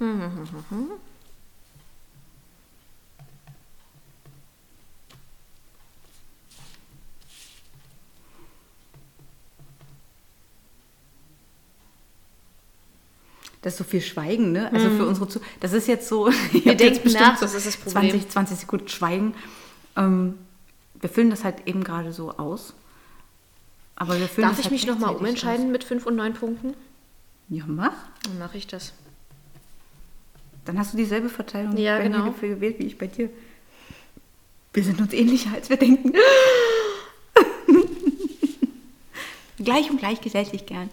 [13.66, 14.72] Das ist so viel Schweigen, ne?
[14.72, 16.28] Also für unsere Zu Das ist jetzt so.
[16.52, 18.10] Wir denken nach, das ist das Problem.
[18.10, 19.34] 20, 20 Sekunden Schweigen.
[19.96, 20.38] Ähm,
[20.94, 22.74] wir füllen das halt eben gerade so aus.
[23.96, 26.68] Aber wir füllen Darf ich halt mich nochmal umentscheiden mit fünf und neun Punkten?
[26.68, 26.76] Aus.
[27.48, 27.90] Ja, mach.
[28.22, 28.92] Dann mache ich das.
[30.64, 32.26] Dann hast du dieselbe Verteilung Ja, genau.
[32.26, 33.30] dafür gewählt wie ich bei dir.
[34.74, 36.12] Wir sind uns ähnlicher, als wir denken.
[39.58, 40.88] gleich und gleich gesellt sich gern.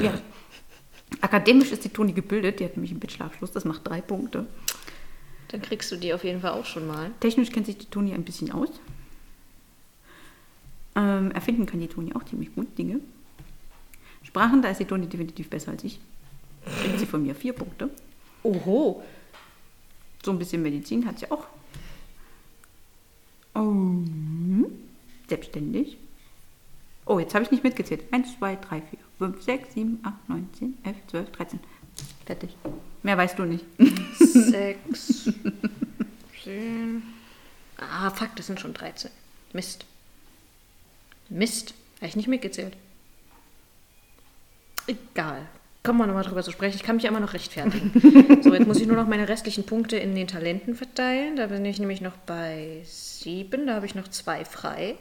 [0.00, 0.14] Ja.
[1.20, 2.60] Akademisch ist die Toni gebildet.
[2.60, 3.52] Die hat nämlich einen Bachelorabschluss.
[3.52, 4.46] Das macht drei Punkte.
[5.48, 7.10] Dann kriegst du die auf jeden Fall auch schon mal.
[7.20, 8.70] Technisch kennt sich die Toni ein bisschen aus.
[10.94, 13.00] Ähm, erfinden kann die Toni auch ziemlich gut Dinge.
[14.22, 16.00] Sprachen, da ist die Toni definitiv besser als ich.
[16.80, 17.90] Kriegt sie von mir vier Punkte.
[18.42, 19.02] Oho.
[20.24, 21.46] So ein bisschen Medizin hat sie auch.
[23.54, 24.02] Oh,
[25.28, 25.98] selbstständig.
[27.04, 28.04] Oh, jetzt habe ich nicht mitgezählt.
[28.10, 31.60] 1, 2, 3, 4, 5, 6, 7, 8, 9, 10, 11, 12, 13.
[32.26, 32.56] Fertig.
[33.04, 33.64] Mehr weißt du nicht.
[34.18, 35.30] Sechs.
[36.42, 37.02] Zehn.
[37.76, 39.12] Ah, fuck, das sind schon 13.
[39.52, 39.86] Mist.
[41.28, 41.74] Mist.
[41.98, 42.76] Habe ich nicht mitgezählt.
[44.88, 45.46] Egal.
[45.84, 46.74] Kommen wir nochmal drüber zu sprechen.
[46.74, 48.40] Ich kann mich ja immer noch rechtfertigen.
[48.42, 51.36] so, jetzt muss ich nur noch meine restlichen Punkte in den Talenten verteilen.
[51.36, 53.68] Da bin ich nämlich noch bei sieben.
[53.68, 54.96] Da habe ich noch zwei frei.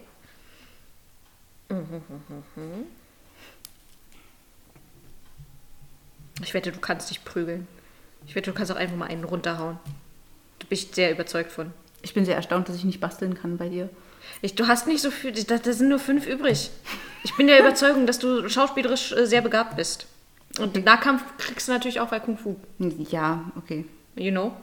[6.43, 7.67] Ich wette, du kannst dich prügeln.
[8.27, 9.77] Ich wette, du kannst auch einfach mal einen runterhauen.
[10.60, 11.71] Da bin ich sehr überzeugt von.
[12.01, 13.89] Ich bin sehr erstaunt, dass ich nicht basteln kann bei dir.
[14.41, 16.71] Ich, du hast nicht so viel, da, da sind nur fünf übrig.
[17.23, 20.08] Ich bin der Überzeugung, dass du schauspielerisch äh, sehr begabt bist.
[20.60, 22.56] Und den Nahkampf kriegst du natürlich auch bei Kung Fu.
[22.80, 23.86] Ja, okay.
[24.15, 24.54] You know?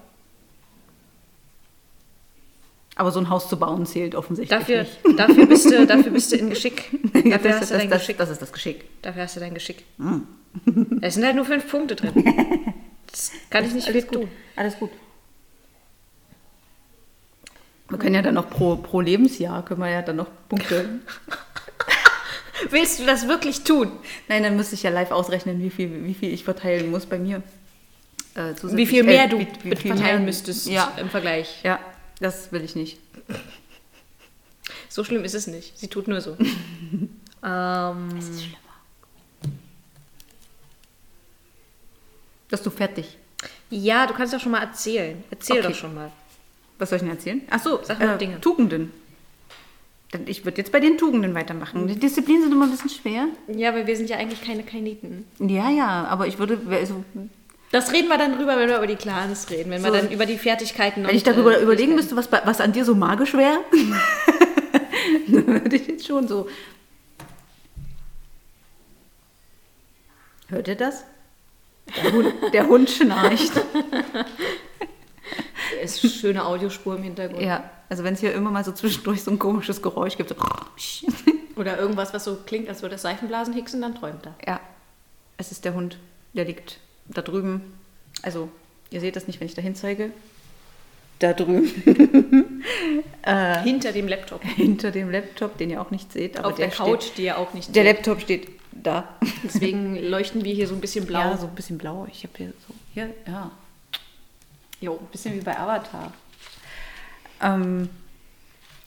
[2.99, 5.19] Aber so ein Haus zu bauen zählt offensichtlich Dafür, nicht.
[5.19, 6.91] dafür, bist du, dafür bist du in Geschick.
[7.15, 8.19] Dafür das, hast du das, dein das, Geschick.
[8.19, 9.03] das ist das Geschick.
[9.03, 9.85] Dafür hast du dein Geschick.
[11.03, 12.13] Es sind halt nur fünf Punkte drin.
[13.11, 14.15] Das kann ich nicht Alles gut.
[14.15, 14.29] tun.
[14.57, 14.91] Alles gut.
[17.89, 21.01] Wir können ja dann noch pro, pro Lebensjahr, können wir ja dann noch Punkte.
[22.71, 23.93] Willst du das wirklich tun?
[24.29, 27.19] Nein, dann müsste ich ja live ausrechnen, wie viel, wie viel ich verteilen muss bei
[27.19, 27.43] mir.
[28.35, 31.61] Äh, Wie viel mehr äh, du wie- wie viel verteilen mehr- müsstest Ja, im Vergleich.
[31.63, 31.79] ja,
[32.21, 32.99] das will ich nicht.
[34.89, 35.79] So schlimm ist es nicht.
[35.79, 36.37] Sie tut nur so.
[37.45, 38.09] ähm,
[42.49, 43.17] Bist du fertig?
[43.71, 45.23] ja, du kannst doch schon mal erzählen.
[45.31, 45.69] Erzähl Okay.
[45.69, 46.11] doch schon mal.
[46.79, 47.43] Was soll ich denn erzählen?
[47.51, 48.41] Ach so, Sag mal äh, Dinge.
[48.41, 48.93] Tugenden.
[50.11, 51.87] Dann- Ich würde jetzt bei den Tugenden weitermachen.
[51.87, 53.27] Die Disziplinen sind immer ein bisschen schwer.
[53.49, 55.27] Ja, weil wir sind ja eigentlich keine Kainiten.
[55.39, 57.05] Ja, ja, aber ich würde, also,
[57.71, 59.71] Das reden wir dann drüber, wenn wir über die Clans reden.
[59.71, 59.93] Wenn So.
[59.93, 62.95] wir dann über die Fertigkeiten wenn ich darüber überlegen müsste, was, was an dir so
[62.95, 63.59] magisch wäre,
[65.29, 66.49] dann würde ich jetzt schon so.
[70.49, 71.05] Hört ihr das?
[72.03, 73.53] Der Hund, der Hund schnarcht.
[75.83, 77.43] ist schöne Audiospur im Hintergrund.
[77.43, 80.37] Ja, also wenn es hier immer mal so zwischendurch so ein komisches Geräusch gibt, so.
[81.57, 84.35] Oder irgendwas, was so klingt, als würde das Seifenblasen hicksen, dann träumt er.
[84.47, 84.61] Ja,
[85.37, 85.99] es ist der Hund,
[86.33, 87.61] der liegt da drüben.
[88.23, 88.49] Also,
[88.91, 90.11] ihr seht das nicht, wenn ich dahin zeige.
[91.19, 92.65] Da drüben.
[93.23, 93.63] Äh.
[93.63, 94.43] Hinter dem Laptop.
[94.57, 96.39] Hinter dem Laptop, den ihr auch nicht seht.
[96.39, 97.97] Aber Auf der der Couch, Steht, die ja auch nicht der seht.
[97.97, 99.07] Laptop steht da.
[99.45, 101.21] Deswegen leuchten wir hier so ein bisschen blau.
[101.21, 102.07] Ja, so ein bisschen blau.
[102.11, 103.51] Ich habe hier so, hier, ja.
[104.81, 106.13] Jo, ein bisschen wie bei Avatar.
[107.43, 107.91] Ähm,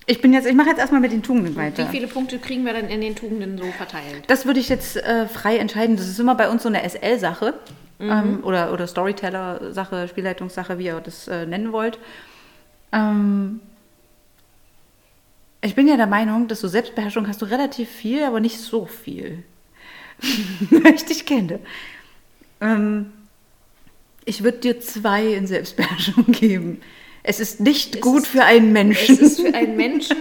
[0.08, 1.86] ich bin jetzt, ich mache jetzt erstmal mit den Tugenden weiter.
[1.86, 4.24] Wie viele Punkte kriegen wir dann in den Tugenden so verteilt?
[4.28, 5.98] Das würde ich jetzt äh, frei entscheiden.
[5.98, 7.54] Das ist immer bei uns so eine SL-Sache
[8.02, 8.10] Mhm.
[8.12, 12.00] ähm, oder, oder Storyteller-Sache, Spielleitungssache, wie ihr das äh, nennen wollt.
[12.92, 13.60] Ähm,
[15.62, 18.86] ich bin ja der Meinung, dass du Selbstbeherrschung hast du relativ viel, aber nicht so
[18.86, 19.44] viel.
[20.96, 21.60] Ich dich kenne.
[22.60, 23.12] Ähm,
[24.26, 26.82] Ich würde dir zwei in Selbstbeherrschung geben.
[27.24, 29.16] Es ist nicht Es gut ist- für einen Menschen.
[29.16, 30.18] Es ist für einen Menschen.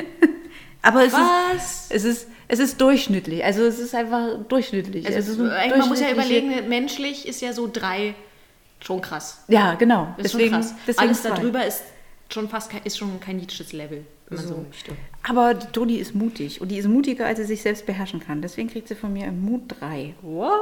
[0.82, 1.90] aber es Was?
[1.90, 3.44] ist, es ist, es ist durchschnittlich.
[3.44, 5.06] Also es ist einfach durchschnittlich.
[5.06, 8.14] Also, es ist ein man muss ja durchschnittliche- überlegen, menschlich ist ja so drei
[8.80, 9.44] schon krass.
[9.48, 10.14] Ja, genau.
[10.18, 10.74] Ist deswegen, schon krass.
[10.86, 11.82] deswegen Alles darüber ist
[12.28, 14.92] schon fast kein, ist schon kein Nietzsches Level, wenn man so, möchte.
[15.22, 18.42] Aber Toni ist mutig und die ist mutiger, als sie sich selbst beherrschen kann.
[18.42, 20.14] Deswegen kriegt sie von mir im Mut drei.
[20.22, 20.52] What?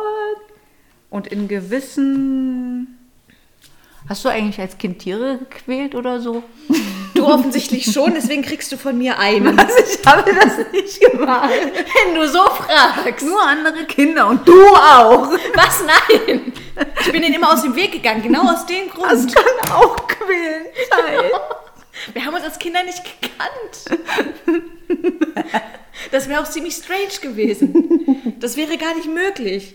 [1.10, 2.98] Und in gewissen.
[4.08, 6.42] Hast du eigentlich als Kind Tiere gequält oder so?
[7.14, 9.58] Du offensichtlich schon, deswegen kriegst du von mir einen.
[9.62, 11.50] Also ich habe das nicht gemacht.
[11.50, 13.24] Wenn du so fragst.
[13.24, 15.30] Nur andere Kinder und du auch.
[15.54, 15.84] Was?
[15.84, 16.52] Nein!
[17.00, 19.12] Ich bin denen immer aus dem Weg gegangen, genau aus dem Grund.
[19.12, 20.66] Das kann auch quälen.
[20.90, 21.30] Scheiße.
[22.14, 24.00] Wir haben uns als Kinder nicht gekannt.
[26.10, 28.34] Das wäre auch ziemlich strange gewesen.
[28.40, 29.74] Das wäre gar nicht möglich.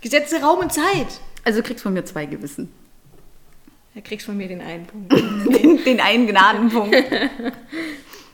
[0.00, 1.20] Gesetze Raum und Zeit.
[1.44, 2.72] Also du kriegst von mir zwei Gewissen.
[3.94, 5.12] Da kriegst von mir den einen Punkt.
[5.12, 6.96] Den, den einen Gnadenpunkt.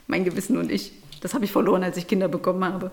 [0.07, 0.93] mein Gewissen und ich.
[1.21, 2.91] Das habe ich verloren, als ich Kinder bekommen habe.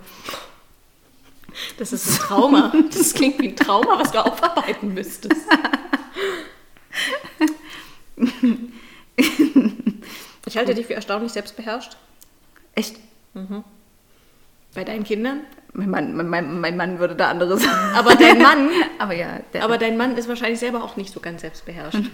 [1.78, 2.74] Das ist ein Trauma.
[2.92, 5.48] Das klingt wie ein Trauma, was du aufarbeiten müsstest.
[10.46, 11.96] Ich halte dich für erstaunlich selbstbeherrscht.
[12.76, 12.98] Echt?
[14.74, 15.42] Bei deinen Kindern.
[15.74, 17.96] Mein Mann, mein, mein, mein Mann würde da anderes sagen.
[17.96, 21.20] Aber dein Mann, Aber ja, der, aber dein Mann ist wahrscheinlich selber auch nicht so
[21.20, 22.00] ganz selbstbeherrscht.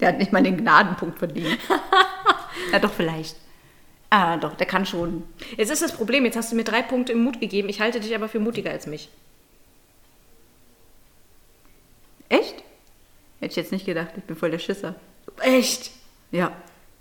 [0.00, 1.58] der hat nicht mal den Gnadenpunkt verdient.
[2.72, 3.36] ja, doch, vielleicht.
[4.10, 5.22] Ah, doch, der kann schon.
[5.56, 7.68] Jetzt ist das Problem, jetzt hast du mir drei Punkte im Mut gegeben.
[7.68, 9.10] Ich halte dich aber für mutiger als mich.
[12.30, 12.54] Echt?
[13.40, 14.08] Hätte ich jetzt nicht gedacht.
[14.16, 14.94] Ich bin voll der Schisser.
[15.40, 15.90] Echt?
[16.30, 16.52] Ja.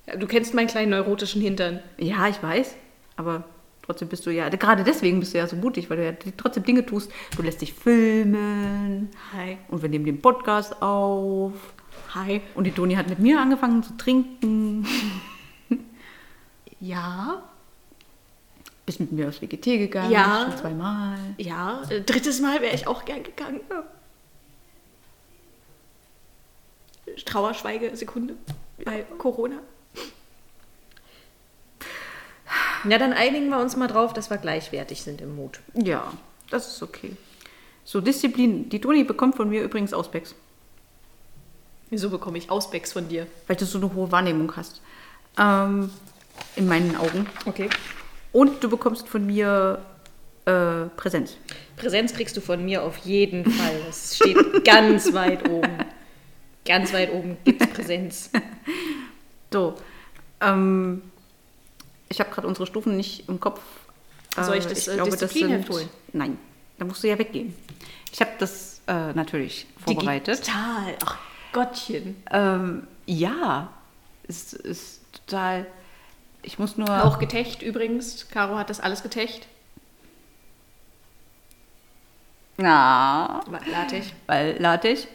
[0.06, 1.80] Ja, Du kennst meinen kleinen neurotischen Hintern.
[1.98, 2.76] Ja, ich weiß.
[3.16, 3.44] Aber
[3.88, 6.64] trotzdem bist du ja, gerade deswegen bist du ja so mutig, weil du ja trotzdem
[6.64, 7.12] Dinge tust.
[7.36, 9.10] Du lässt dich filmen.
[9.34, 9.58] Hi.
[9.70, 11.54] Und wir nehmen den Podcast auf.
[12.14, 12.42] Hi.
[12.54, 14.86] Und die Toni hat mit mir angefangen zu trinken.
[16.80, 17.42] Ja.
[18.86, 20.12] Bist mit mir aufs WGT gegangen.
[20.12, 20.46] Ja.
[20.48, 21.18] Schon zweimal.
[21.40, 23.62] Ja, äh, drittes Mal wäre ich auch gern gegangen.
[27.26, 28.36] Trauerschweigesekunde
[28.86, 29.58] bei Corona.
[32.88, 35.60] Ja, dann einigen wir uns mal drauf, dass wir gleichwertig sind im Mut.
[35.74, 36.12] Ja,
[36.50, 37.16] das ist okay.
[37.84, 38.70] So, Disziplin.
[38.70, 40.36] Die Toni bekommt von mir übrigens Ausbecks,
[41.90, 43.28] Wieso bekomme ich Ausbecks von dir?
[43.48, 44.82] weil du so eine hohe Wahrnehmung hast.
[45.40, 45.90] Ähm,
[46.56, 47.28] in meinen Augen.
[47.46, 47.70] Okay.
[48.34, 49.80] Und du bekommst von mir
[50.46, 51.38] äh, Präsenz.
[51.78, 53.82] Präsenz kriegst du von mir auf jeden Fall.
[53.86, 55.78] Das steht ganz weit oben.
[56.66, 58.30] Ganz weit oben gibt es Präsenz.
[59.54, 59.76] So.
[60.42, 61.02] Ähm,
[62.10, 63.62] ich habe gerade unsere Stufen nicht im Kopf.
[64.36, 65.90] Soll ich das, äh, Disziplinheft holen?
[66.14, 66.38] Nein,
[66.78, 67.56] da musst du ja weggehen.
[68.12, 70.40] Ich habe das äh, natürlich vorbereitet.
[70.40, 70.96] Digital.
[71.04, 71.18] Ach
[71.54, 72.24] Gottchen.
[72.32, 73.74] Ähm, ja,
[74.28, 75.66] es ist total.
[76.44, 77.04] Ich muss nur.
[77.04, 78.28] Auch getecht übrigens.
[78.30, 79.48] Caro hat das alles getecht.
[82.58, 83.42] Na,
[83.72, 84.14] Latech.
[84.26, 85.08] weil Latech,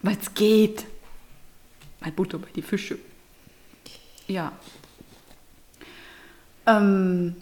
[0.00, 0.86] weil es geht.
[2.00, 2.98] Weil Butter bei die Fische.
[4.26, 4.52] Ja.
[6.66, 7.36] Ähm,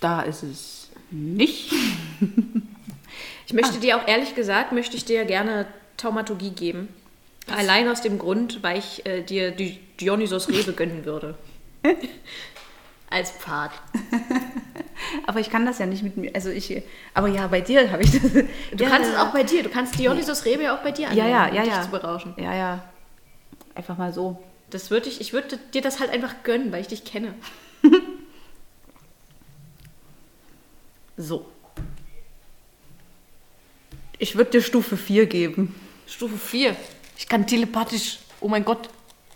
[0.00, 1.72] da ist es nicht.
[3.46, 6.88] Ich möchte dir auch ehrlich gesagt, möchte ich dir gerne Taumaturgie geben.
[7.48, 11.36] Allein aus dem Grund, weil ich äh, dir die Dionysos Rebe gönnen würde.
[13.10, 13.70] Als Pfad.
[15.26, 16.32] Aber ich kann das ja nicht mit mir.
[16.34, 16.82] Also ich.
[17.14, 18.22] Aber ja, bei dir habe ich das.
[18.22, 19.62] Du kannst es auch bei dir.
[19.62, 21.82] Du kannst Dionysos Rebe ja auch bei dir Ja, anwenden, ja, um ja, dich ja.
[21.82, 22.34] zu berauschen.
[22.36, 22.84] Ja, ja.
[23.76, 24.42] Einfach mal so.
[24.70, 27.34] Das würde ich, ich würde dir das halt einfach gönnen, weil ich dich kenne.
[31.16, 31.46] So.
[34.18, 35.74] Ich würde dir Stufe 4 geben.
[36.06, 36.76] Stufe 4.
[37.16, 38.18] Ich kann telepathisch.
[38.40, 38.88] Oh mein Gott.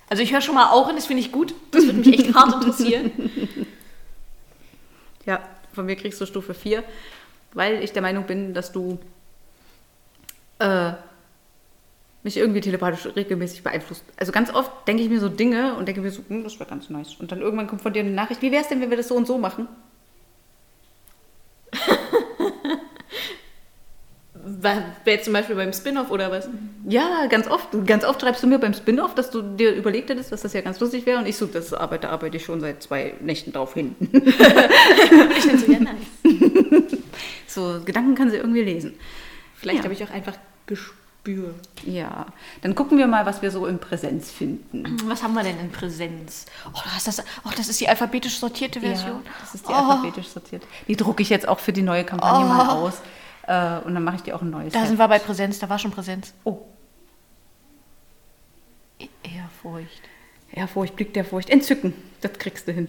[0.08, 1.54] Also ich höre schon mal Auren, das finde ich gut.
[1.70, 3.10] Das würde mich echt hart interessieren.
[5.26, 6.82] Ja, von mir kriegst du Stufe 4,
[7.52, 8.98] weil ich der Meinung bin, dass du
[10.58, 10.92] äh,
[12.22, 14.04] mich irgendwie telepathisch regelmäßig beeinflusst.
[14.18, 16.68] Also ganz oft denke ich mir so Dinge und denke mir so, hm, das wäre
[16.68, 17.14] ganz nice.
[17.18, 19.08] Und dann irgendwann kommt von dir eine Nachricht, wie wäre es denn, wenn wir das
[19.08, 19.68] so und so machen?
[24.42, 26.48] Wäre jetzt zum Beispiel beim Spin-off oder was?
[26.88, 27.68] Ja, ganz oft.
[27.86, 30.60] Ganz oft schreibst du mir beim Spin-off, dass du dir überlegt hättest, dass das ja
[30.62, 31.18] ganz lustig wäre.
[31.18, 33.94] Und ich so, das arbeite, arbeite ich schon seit zwei Nächten drauf hin.
[34.00, 35.96] Ich finde so, ja, nice.
[37.46, 38.94] so, Gedanken kann sie irgendwie lesen.
[39.56, 39.84] Vielleicht Ja.
[39.84, 40.36] habe ich auch einfach
[41.22, 41.54] Gespür.
[41.84, 42.26] Ja,
[42.62, 44.98] dann gucken wir mal, was wir so in Präsenz finden.
[45.06, 46.46] Was haben wir denn in Präsenz?
[46.72, 49.22] Oh, das, das, oh, das ist die alphabetisch sortierte Version.
[49.24, 49.76] Ja, das ist die oh.
[49.76, 50.62] alphabetisch sortiert.
[50.88, 52.94] Die drucke ich jetzt auch für die neue Kampagne mal aus.
[53.46, 54.72] Äh, und dann mache ich dir auch ein neues.
[54.72, 54.88] Da Heft.
[54.88, 56.32] sind wir bei Präsenz, da war schon Präsenz.
[56.44, 56.62] Oh,
[59.22, 60.02] Ehrfurcht.
[60.52, 61.50] ja, Furcht, Blick der Furcht.
[61.50, 62.88] Entzücken, das kriegst du hin.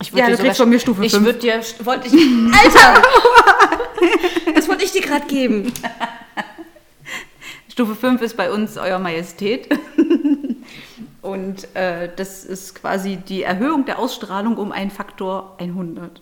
[0.00, 3.02] Ich Ja, du kriegst von mir Stufe Ich würde dir, wollte ich, Alter!
[4.54, 5.72] das wollte ich dir gerade geben.
[7.68, 9.68] Stufe 5 ist bei uns Euer Majestät.
[11.22, 16.20] Und äh, das ist quasi die Erhöhung der Ausstrahlung um einen Faktor 100.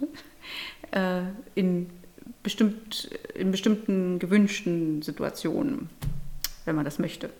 [0.93, 1.21] Äh,
[1.55, 1.91] in,
[2.43, 5.91] bestimmt, in bestimmten gewünschten Situationen,
[6.65, 7.31] wenn man das möchte.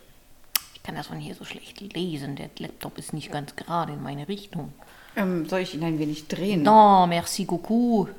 [0.75, 2.37] Ich kann das von hier so schlecht lesen.
[2.37, 4.73] Der Laptop ist nicht ganz gerade in meine Richtung.
[5.17, 6.63] Ähm, soll ich ihn ein wenig drehen?
[6.63, 8.11] Non, merci beaucoup.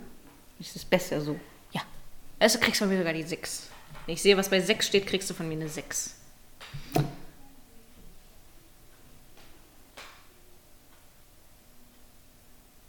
[0.59, 1.37] Ist es besser so?
[2.39, 2.45] Ja.
[2.45, 3.69] Also kriegst du von mir sogar die 6.
[4.05, 6.15] Wenn ich sehe, was bei 6 steht, kriegst du von mir eine 6.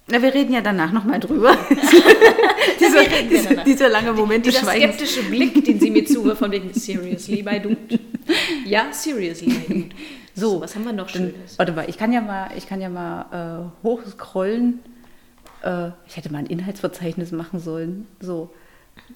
[0.09, 1.57] Na, wir reden ja danach nochmal drüber.
[2.81, 4.97] dieser, wir dieser, lange Moment des Dieser Schweigens.
[4.97, 7.77] skeptische Blick, den sie mir zuwirft, von wegen seriously, my dude.
[8.65, 9.97] Ja, seriously, my dude.
[10.35, 11.59] So, was haben wir noch Dann, Schönes?
[11.59, 14.81] warte mal, ich kann ja mal, ich kann ja mal äh, hochscrollen.
[15.63, 18.07] Äh, ich hätte mal ein Inhaltsverzeichnis machen sollen.
[18.21, 18.51] So.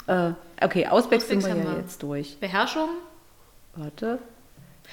[0.07, 0.31] Äh,
[0.63, 1.77] okay, Ausweg sind wir ja wir.
[1.81, 2.37] jetzt durch.
[2.41, 2.89] Beherrschung?
[3.77, 4.19] Warte.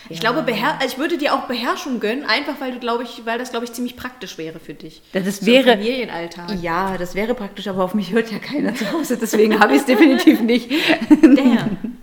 [0.10, 3.24] Ich glaube, Beher also ich würde dir auch Beherrschung gönnen, einfach weil du, glaube ich,
[3.26, 5.02] weil das, glaube ich, ziemlich praktisch wäre für dich.
[5.12, 6.52] Das im wäre- Familienalltag.
[6.62, 9.80] Ja, das wäre praktisch, aber auf mich hört ja keiner zu Hause, deswegen habe ich
[9.80, 10.70] es definitiv nicht.
[11.22, 11.78] Damn.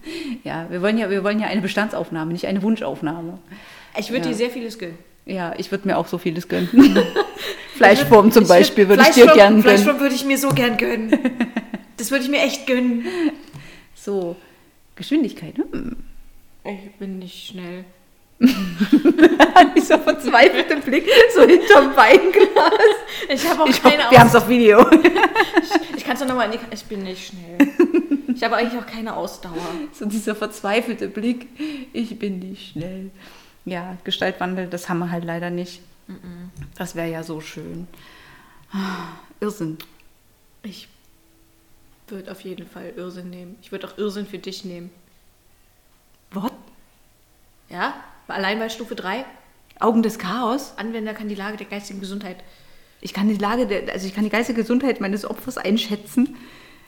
[0.44, 3.38] Ja, wir wollen ja, wir wollen ja eine Bestandsaufnahme, nicht eine Wunschaufnahme.
[3.98, 4.32] Ich würde Ja.
[4.32, 4.98] dir sehr vieles gönnen.
[5.24, 6.68] Ja, ich würde mir auch so vieles gönnen.
[7.76, 9.62] Fleischform zum Beispiel würde ich dir gern gönnen.
[9.62, 11.18] Fleischwurm würde ich mir so gern gönnen.
[11.96, 13.04] Das würde ich mir echt gönnen.
[13.94, 14.36] So,
[14.96, 15.56] Geschwindigkeit.
[15.56, 15.96] Hm.
[16.64, 17.84] Ich bin nicht schnell.
[19.76, 22.72] Dieser verzweifelte Blick so hinterm Weinglas.
[23.28, 24.84] Ich habe auch Ich keine hoffe, wir haben es auf Video.
[25.96, 26.50] Ich kann es doch nochmal.
[26.70, 27.72] Ich bin nicht schnell.
[28.34, 29.54] Ich habe eigentlich auch keine Ausdauer.
[29.92, 31.46] So dieser verzweifelte Blick.
[31.92, 33.12] Ich bin nicht schnell.
[33.64, 35.80] Ja, Gestaltwandel, das haben wir halt leider nicht.
[36.76, 37.86] Das wäre ja so schön.
[38.72, 39.06] Ah,
[39.38, 39.78] Irrsinn.
[40.64, 40.88] Ich
[42.08, 43.56] würde auf jeden Fall Irrsinn nehmen.
[43.62, 44.90] Ich würde auch Irrsinn für dich nehmen.
[46.32, 46.52] What?
[47.68, 47.94] Ja?
[48.28, 49.24] Allein bei Stufe 3.
[49.80, 50.74] Augen des Chaos?
[50.76, 52.36] Anwender kann die Lage der geistigen Gesundheit.
[53.00, 56.36] Ich kann die Lage, der, also ich kann die geistige Gesundheit meines Opfers einschätzen.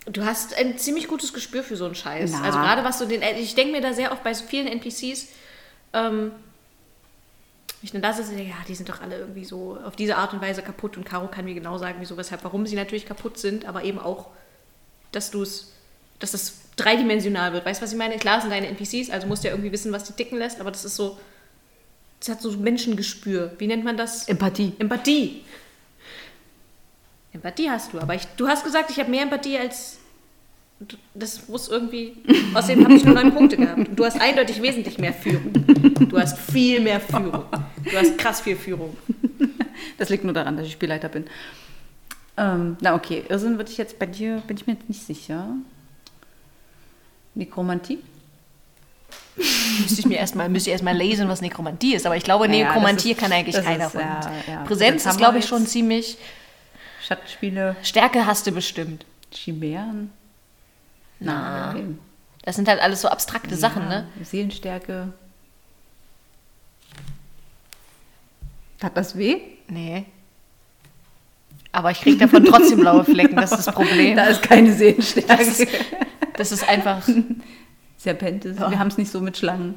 [0.06, 2.30] Du hast ein ziemlich gutes Gespür für so einen Scheiß.
[2.32, 2.42] Na.
[2.42, 3.22] Also gerade was so den.
[3.38, 5.28] Ich denke mir da sehr oft bei so vielen NPCs,
[5.92, 6.32] ähm,
[7.82, 10.40] ich dann da sitze, ja, die sind doch alle irgendwie so auf diese Art und
[10.40, 13.66] Weise kaputt und Caro kann mir genau sagen, wieso, weshalb, warum sie natürlich kaputt sind,
[13.66, 14.30] aber eben auch,
[15.16, 15.72] dass du es,
[16.18, 17.64] dass das dreidimensional wird.
[17.64, 18.16] Weißt du, was ich meine?
[18.16, 20.70] Klar sind deine NPCs, also musst du ja irgendwie wissen, was die ticken lässt, aber
[20.70, 21.18] das ist so,
[22.20, 23.52] das hat so Menschengespür.
[23.58, 24.28] Wie nennt man das?
[24.28, 24.74] Empathie.
[24.78, 25.42] Empathie.
[27.32, 29.98] Empathie hast du, aber ich, du hast gesagt, ich habe mehr Empathie als.
[31.14, 32.16] Das muss irgendwie.
[32.52, 33.88] Außerdem habe ich nur neun Punkte gehabt.
[33.96, 35.50] Du hast eindeutig wesentlich mehr Führung.
[36.10, 37.44] Du hast viel mehr Führung.
[37.82, 38.94] Du hast krass viel Führung.
[39.96, 41.24] Das liegt nur daran, dass ich Spielleiter bin.
[42.38, 45.48] Ähm, na okay, Irrsinn würde ich jetzt bei dir, bin ich mir jetzt nicht sicher.
[47.34, 47.98] Nekromantie?
[49.36, 52.06] Müsste ich mir erstmal müsste ich erstmal lesen, was Nekromantie ist.
[52.06, 54.64] Aber ich glaube, Naja, Nekromantie ist- kann eigentlich keiner ist, ja, ja.
[54.64, 56.16] Präsenz ist, glaube ich, schon ziemlich.
[57.02, 59.04] Schattenspiele, Stärke hast du bestimmt.
[59.32, 60.10] Chimären?
[61.20, 61.72] Na.
[61.74, 61.98] Nein.
[62.42, 64.06] Das sind halt alles so abstrakte Sachen, ne?
[64.18, 65.12] Ja, Seelenstärke.
[68.82, 69.40] Hat das weh?
[69.68, 70.06] Nee.
[71.76, 74.16] Aber ich kriege davon trotzdem blaue Flecken, das ist das Problem.
[74.16, 75.28] Da ist keine Seelenstärke.
[75.28, 75.68] Das ist,
[76.34, 77.06] das ist einfach.
[77.98, 79.74] Serpentis, wir haben es nicht so mit Schlangen.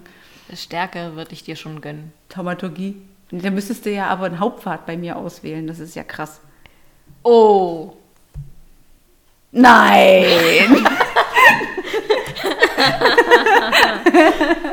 [0.56, 2.14] Stärke würde ich dir schon gönnen.
[2.30, 2.96] Taumaturgie.
[3.32, 5.68] Da müsstest du ja aber einen Hauptpfad bei mir auswählen.
[5.68, 6.40] Das ist ja krass.
[7.24, 7.92] Oh.
[9.52, 10.26] Nein!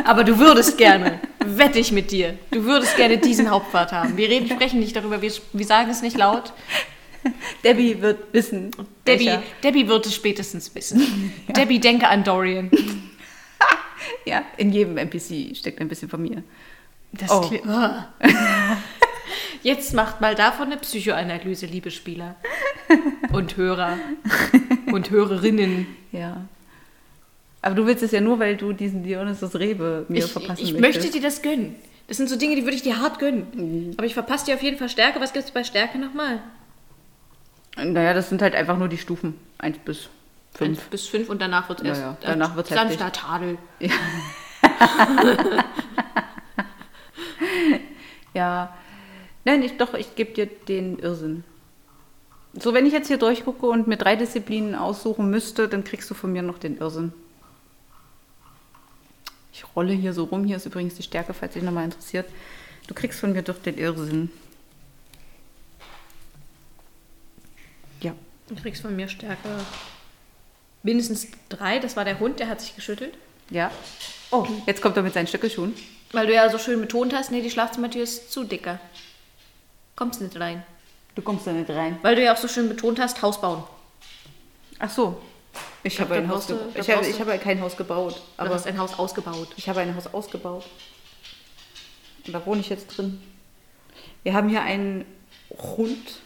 [0.04, 1.18] Aber du würdest gerne.
[1.44, 2.38] Wette ich mit dir.
[2.52, 4.16] Du würdest gerne diesen Hauptpfad haben.
[4.16, 6.52] Wir reden, sprechen nicht darüber, wir, wir sagen es nicht laut.
[7.64, 8.70] Debbie wird wissen.
[9.06, 9.42] Debbie, welcher.
[9.62, 11.32] Debbie wird es spätestens wissen.
[11.56, 12.70] Debbie, denke an Dorian.
[14.24, 16.42] Ja, in jedem NPC steckt ein bisschen von mir.
[17.12, 17.50] Das Oh.
[17.66, 18.08] Ah.
[19.62, 22.36] Jetzt macht mal davon eine Psychoanalyse, liebe Spieler.
[23.32, 23.98] Und Hörer.
[24.92, 25.86] Und Hörerinnen.
[26.12, 26.44] Ja.
[27.62, 30.72] Aber du willst es ja nur, weil du diesen Dionysus Rebe mir Ich, verpassen ich
[30.74, 31.04] möchtest.
[31.04, 31.74] möchte dir das gönnen.
[32.06, 33.94] Das sind so Dinge, die würde ich dir hart gönnen.
[33.96, 35.20] Aber ich verpasse dir auf jeden Fall Stärke.
[35.20, 36.40] Was gibt es bei Stärke nochmal?
[37.76, 39.34] Naja, das sind halt einfach nur die Stufen.
[39.58, 40.08] Eins bis
[40.54, 40.78] fünf.
[40.78, 42.22] Eins bis fünf und danach wird es Ja, erst.
[42.24, 43.58] ja, danach wird's Sanfter Tadel.
[48.34, 48.74] Ja.
[49.44, 51.44] Nein, ich, doch, ich gebe dir den Irrsinn.
[52.52, 56.14] So, wenn ich jetzt hier durchgucke und mir drei Disziplinen aussuchen müsste, dann kriegst du
[56.14, 57.12] von mir noch den Irrsinn.
[59.52, 60.44] Ich rolle hier so rum.
[60.44, 62.26] Hier ist übrigens die Stärke, falls dich nochmal interessiert.
[62.88, 64.30] Du kriegst von mir doch den Irrsinn.
[68.48, 69.48] Du kriegst von mir Stärke
[70.82, 71.78] mindestens drei.
[71.78, 73.14] Das war der Hund, der hat sich geschüttelt.
[73.50, 73.70] Ja.
[74.30, 75.74] Oh, jetzt kommt er mit seinen Stöckelschuhen.
[76.12, 78.78] Weil du ja so schön betont hast, nee, die Schlafzimmertür ist zu dicker.
[79.96, 80.62] Kommst nicht rein.
[81.14, 81.98] Du kommst da nicht rein.
[82.02, 83.64] Weil du ja auch so schön betont hast, Haus bauen.
[84.78, 85.20] Ach so.
[85.82, 86.72] Ich habe ein Haus du- gebaut.
[86.74, 88.16] da Ich habe, ich du- habe kein Haus gebaut.
[88.36, 89.48] Du Aber hast ein Haus ausgebaut.
[89.56, 90.64] ich habe ein Haus ausgebaut.
[92.26, 93.20] Und da wohne ich jetzt drin.
[94.22, 95.04] Wir haben hier einen
[95.50, 96.20] Hund.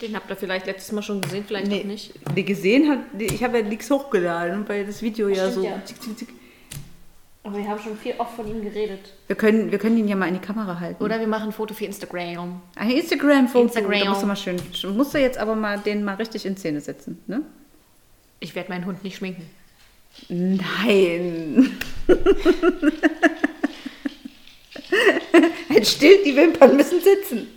[0.00, 2.12] Den habt ihr vielleicht letztes Mal schon gesehen, vielleicht Nee, auch nicht.
[2.36, 5.62] Die gesehen hat, ich habe ja nichts hochgeladen, weil das Video ja Stimmt, so.
[5.64, 5.82] ja.
[5.84, 6.28] Zick, zick, zick.
[7.44, 9.14] Aber wir haben schon viel oft von ihm geredet.
[9.26, 11.02] Wir können, wir können ihn ja mal in die Kamera halten.
[11.02, 12.60] Oder wir machen ein Foto für Instagram.
[12.76, 13.64] Ein Instagram-Foto.
[13.64, 14.00] Instagram.
[14.00, 14.56] Da musst du mal schön.
[14.96, 17.42] Musst du jetzt aber mal den mal richtig in Szene setzen, ne?
[18.38, 19.44] Ich werde meinen Hund nicht schminken.
[20.28, 21.78] Nein.
[25.70, 27.48] Halt still, die Wimpern müssen sitzen.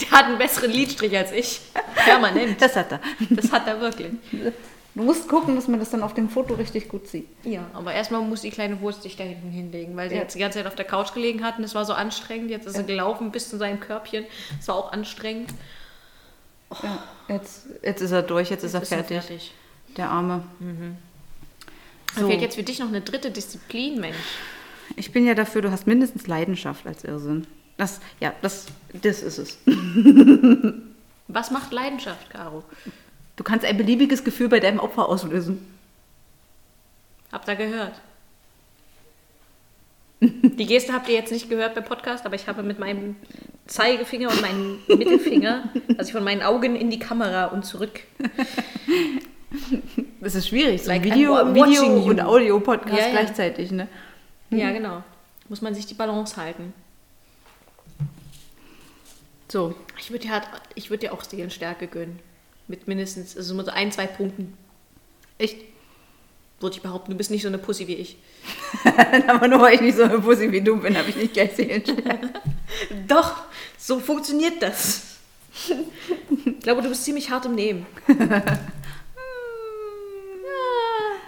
[0.00, 1.60] Der hat einen besseren Lidstrich als ich.
[1.94, 2.60] Permanent.
[2.60, 3.00] Das hat er.
[3.30, 4.12] Das hat er wirklich.
[4.94, 7.26] Du musst gucken, dass man das dann auf dem Foto richtig gut sieht.
[7.44, 10.22] Ja, aber erstmal muss die kleine Wurst sich da hinten hinlegen, weil sie Ja.
[10.22, 12.50] jetzt die ganze Zeit auf der Couch gelegen hat und es war so anstrengend.
[12.50, 14.26] Jetzt ist sie gelaufen bis zu seinem Körbchen.
[14.58, 15.50] Das war auch anstrengend.
[16.82, 19.52] Ja, jetzt, jetzt ist er durch, jetzt ist er Ist fertig.
[19.96, 20.42] Der Arme.
[22.14, 22.28] Da So.
[22.28, 24.16] fehlt jetzt für dich noch eine dritte Disziplin, Mensch.
[24.96, 27.46] Ich bin ja dafür, du hast mindestens Leidenschaft als Irrsinn.
[27.82, 29.58] Das, ja, das, das ist es.
[31.26, 32.62] Was macht Leidenschaft, Caro?
[33.34, 35.66] Du kannst ein beliebiges Gefühl bei deinem Opfer auslösen.
[37.32, 38.00] Habt ihr gehört?
[40.20, 43.16] Die Geste habt ihr jetzt nicht gehört beim Podcast, aber ich habe mit meinem
[43.66, 45.64] Zeigefinger und meinem Mittelfinger,
[45.98, 47.98] also ich von meinen Augen in die Kamera und zurück.
[50.20, 53.10] Das ist schwierig, so Like ein Video, Video und Audio-Podcast Ja, ja.
[53.10, 53.88] gleichzeitig, ne?
[54.50, 55.02] Ja, genau.
[55.48, 56.72] Muss man sich die Balance halten.
[59.52, 60.44] So, Ich würde dir, halt,
[60.76, 62.20] ich würd dir auch Seelenstärke gönnen.
[62.68, 64.56] Mit mindestens, also mit so ein, zwei Punkten.
[65.36, 65.58] echt.
[66.58, 68.16] Würde ich behaupten, du bist nicht so eine Pussy wie ich.
[69.28, 71.52] Aber nur weil ich nicht so eine Pussy wie du bin, habe ich nicht gleich
[71.52, 72.30] Seelenstärke.
[73.06, 73.42] Doch,
[73.76, 75.18] so funktioniert das.
[76.46, 77.84] Ich glaube, du bist ziemlich hart im Nehmen.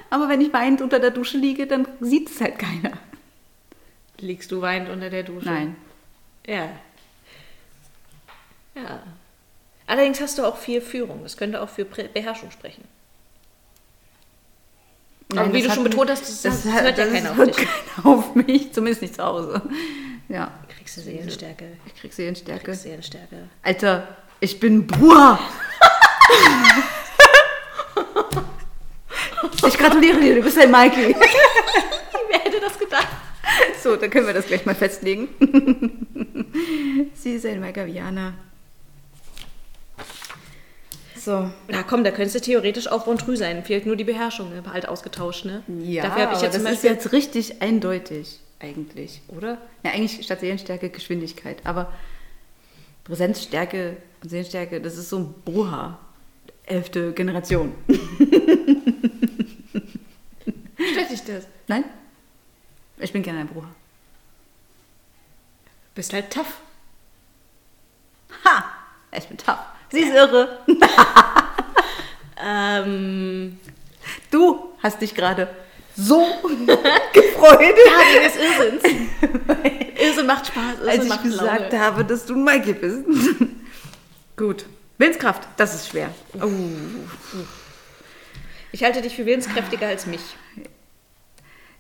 [0.09, 2.93] Aber wenn ich weinend unter der Dusche liege, dann sieht es halt keiner.
[4.19, 5.45] Liegst du weinend unter der Dusche?
[5.45, 5.77] Nein.
[6.47, 6.71] Ja.
[8.75, 9.03] Ja.
[9.87, 11.23] Allerdings hast du auch viel Führung.
[11.23, 12.85] Das könnte auch für Beherrschung sprechen.
[15.37, 17.37] Aber wie das du schon betont hast, das, das hat- hört ja das keiner auf
[17.37, 17.67] hört dich.
[17.67, 19.63] keiner auf mich, zumindest nicht zu Hause.
[20.29, 21.77] Ja, Kriegst du Seelenstärke.
[21.87, 22.65] ich krieg Seelenstärke.
[22.65, 23.49] Kriegst Seelenstärke.
[23.63, 24.09] Alter,
[24.41, 25.39] ich bin Bruder.
[29.67, 31.15] ich gratuliere dir, du bist ein Mikey.
[32.31, 33.09] Wer hätte das gedacht?
[33.83, 35.29] So, dann können wir das gleich mal festlegen.
[37.15, 38.35] Sie ist ein Magavianer.
[41.25, 41.51] So.
[41.69, 43.65] Na komm, da könntest du theoretisch auch Bontrü sein.
[43.65, 44.63] Fehlt nur die Beherrschung, ne?
[44.71, 45.63] halt ausgetauscht, ne?
[45.83, 49.57] Ja, Dafür habe ich zum das ist jetzt richtig eindeutig, eigentlich, oder?
[49.83, 51.91] Ja, eigentlich statt Seelenstärke Geschwindigkeit, aber
[53.05, 55.99] Präsenzstärke und Seelenstärke, das ist so ein Boha.
[56.67, 57.75] Elfte Generation.
[60.77, 61.47] Stört dich das?
[61.69, 61.85] Nein?
[62.99, 63.69] Ich bin gerne ein Bruder.
[65.95, 66.61] Bist halt tough.
[68.45, 68.65] Ha!
[69.17, 69.74] Ich bin tough.
[69.95, 70.59] Sie ist irre.
[72.47, 73.59] Ähm...
[74.31, 75.49] Du hast dich gerade
[75.97, 76.21] so
[77.13, 78.83] gefreut, Wegen des Irrsinns.
[79.97, 81.85] Irrsinn macht Spaß, Irrsinn als ich macht gesagt Laune.
[81.85, 83.05] habe, dass du ein Mikey bist.
[84.37, 84.67] Gut.
[84.99, 86.11] Willenskraft, das ist schwer.
[86.41, 86.49] Oh.
[88.73, 90.23] Ich halte dich für willenskräftiger als mich.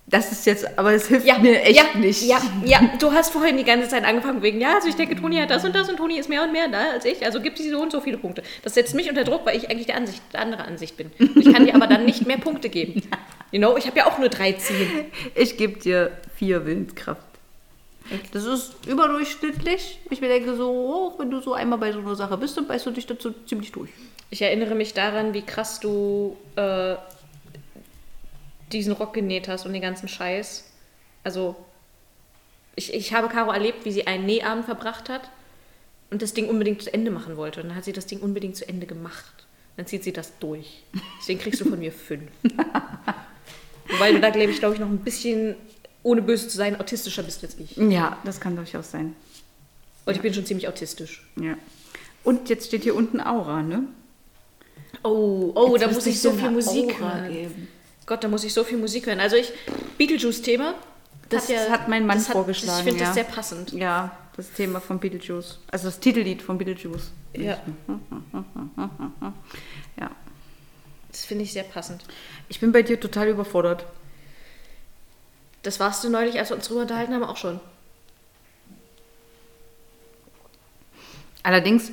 [0.07, 2.23] Das ist jetzt, aber es hilft mir echt ja, nicht.
[2.23, 5.37] Ja, ja, du hast vorhin die ganze Zeit angefangen wegen, ja, also ich denke, Toni
[5.37, 7.57] hat das und das und Toni ist mehr und mehr da als ich, also gibt
[7.57, 8.43] sie so und so viele Punkte.
[8.63, 11.11] Das setzt mich unter Druck, weil ich eigentlich der, Ansicht, der andere Ansicht bin.
[11.37, 13.03] Ich kann dir aber dann nicht mehr Punkte geben.
[13.51, 14.75] You know, ich habe ja auch nur 13.
[15.35, 17.23] Ich gebe dir vier Willenskraft.
[18.33, 20.01] Das ist überdurchschnittlich.
[20.11, 22.67] Ich mir denke so, oh, wenn du so einmal bei so einer Sache bist, dann
[22.67, 23.91] beißt du dich dazu ziemlich durch.
[24.31, 26.97] Ich erinnere mich daran, wie krass du äh,
[28.79, 30.64] diesen Rock genäht hast und den ganzen Scheiß.
[31.22, 31.57] Also,
[32.77, 35.31] ich, ich habe Caro erlebt, wie sie einen Nähabend verbracht hat
[36.11, 37.61] und das Ding unbedingt zu Ende machen wollte.
[37.62, 39.47] Und dann hat sie das Ding unbedingt zu Ende gemacht.
[39.77, 40.83] Dann zieht sie das durch.
[41.20, 42.31] Deswegen kriegst du von mir fünf.
[43.89, 45.57] Wobei du da, glaube ich, glaube ich, noch ein bisschen,
[46.03, 47.77] ohne böse zu sein, autistischer bist als ich.
[47.77, 49.14] Ja, das kann durchaus sein.
[50.05, 51.27] Und ich bin schon ziemlich autistisch.
[51.41, 51.57] Ja.
[52.22, 53.85] Und jetzt steht hier unten Aura, ne?
[55.03, 57.33] Oh, oh, Jetzt da muss ich so viel Musik Aura hören.
[57.33, 57.68] geben.
[58.07, 59.21] Gott, da muss ich so viel Musik hören.
[59.21, 59.53] Also ich,
[59.99, 60.75] Beetlejuice-Thema.
[61.31, 63.07] Das hat mein Mann vorgeschlagen, Ich finde ja.
[63.07, 63.73] das sehr passend.
[63.73, 65.59] Ja, das Thema von Beetlejuice.
[65.71, 67.13] Also das Titellied von Beetlejuice.
[67.35, 67.59] Ja,
[69.99, 70.11] Ja.
[71.11, 72.05] das finde ich sehr passend.
[72.49, 73.87] Ich bin bei dir total überfordert.
[75.63, 77.59] Das warst du neulich, als wir uns drüber unterhalten haben, auch schon.
[81.43, 81.91] Allerdings,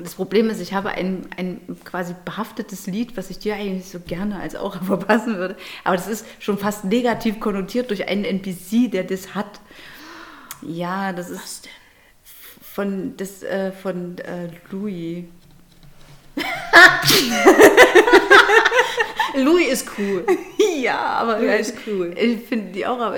[0.00, 4.00] das Problem ist, ich habe ein, ein quasi behaftetes Lied, was ich dir eigentlich so
[4.00, 5.56] gerne als Aura verpassen würde.
[5.84, 9.60] Aber das ist schon fast negativ konnotiert durch einen NPC, der das hat.
[10.62, 11.70] Ja, das ist Was denn?
[12.60, 15.24] von, das, äh, von äh, Louis.
[19.34, 20.24] Louis ist cool.
[20.80, 22.14] Ja, aber Louis ist cool.
[22.16, 23.16] ich finde die Aura,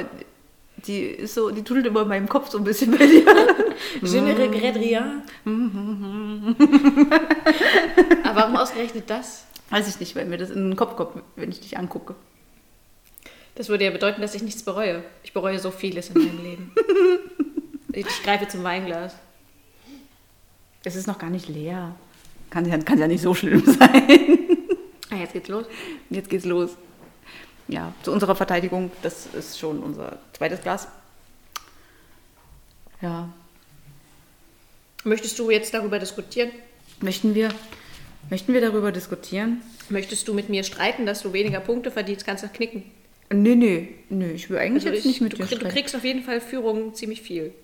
[0.86, 3.24] die ist so, die tut immer in meinem Kopf so ein bisschen bei dir.
[4.02, 5.22] Je ne regrette rien.
[8.24, 9.46] Aber warum ausgerechnet das?
[9.70, 12.14] Weiß ich nicht, weil mir das in den Kopf kommt, wenn ich dich angucke.
[13.54, 15.02] Das würde ja bedeuten, dass ich nichts bereue.
[15.22, 16.72] Ich bereue so vieles in meinem Leben.
[17.92, 19.16] Ich greife zum Weinglas.
[20.84, 21.96] Es ist noch gar nicht leer.
[22.48, 24.38] Kann ja, kann ja nicht so schlimm sein.
[25.10, 25.66] Ah, jetzt geht's los.
[26.08, 26.76] Jetzt geht's los.
[27.68, 30.88] Ja, zu unserer Verteidigung, das ist schon unser zweites Glas.
[33.00, 33.28] Ja,
[35.02, 36.50] Möchtest du jetzt darüber diskutieren?
[37.00, 37.48] möchten wir,
[38.28, 39.62] möchten wir darüber diskutieren?
[39.88, 42.26] Möchtest du mit mir streiten, dass du weniger Punkte verdienst?
[42.26, 42.82] Kannst du knicken.
[43.32, 45.56] Nee, nee, nee, ich will eigentlich Also jetzt ich, nicht mit du, dir krieg- du
[45.56, 45.74] streiten.
[45.74, 47.54] kriegst auf jeden Fall Führung ziemlich viel.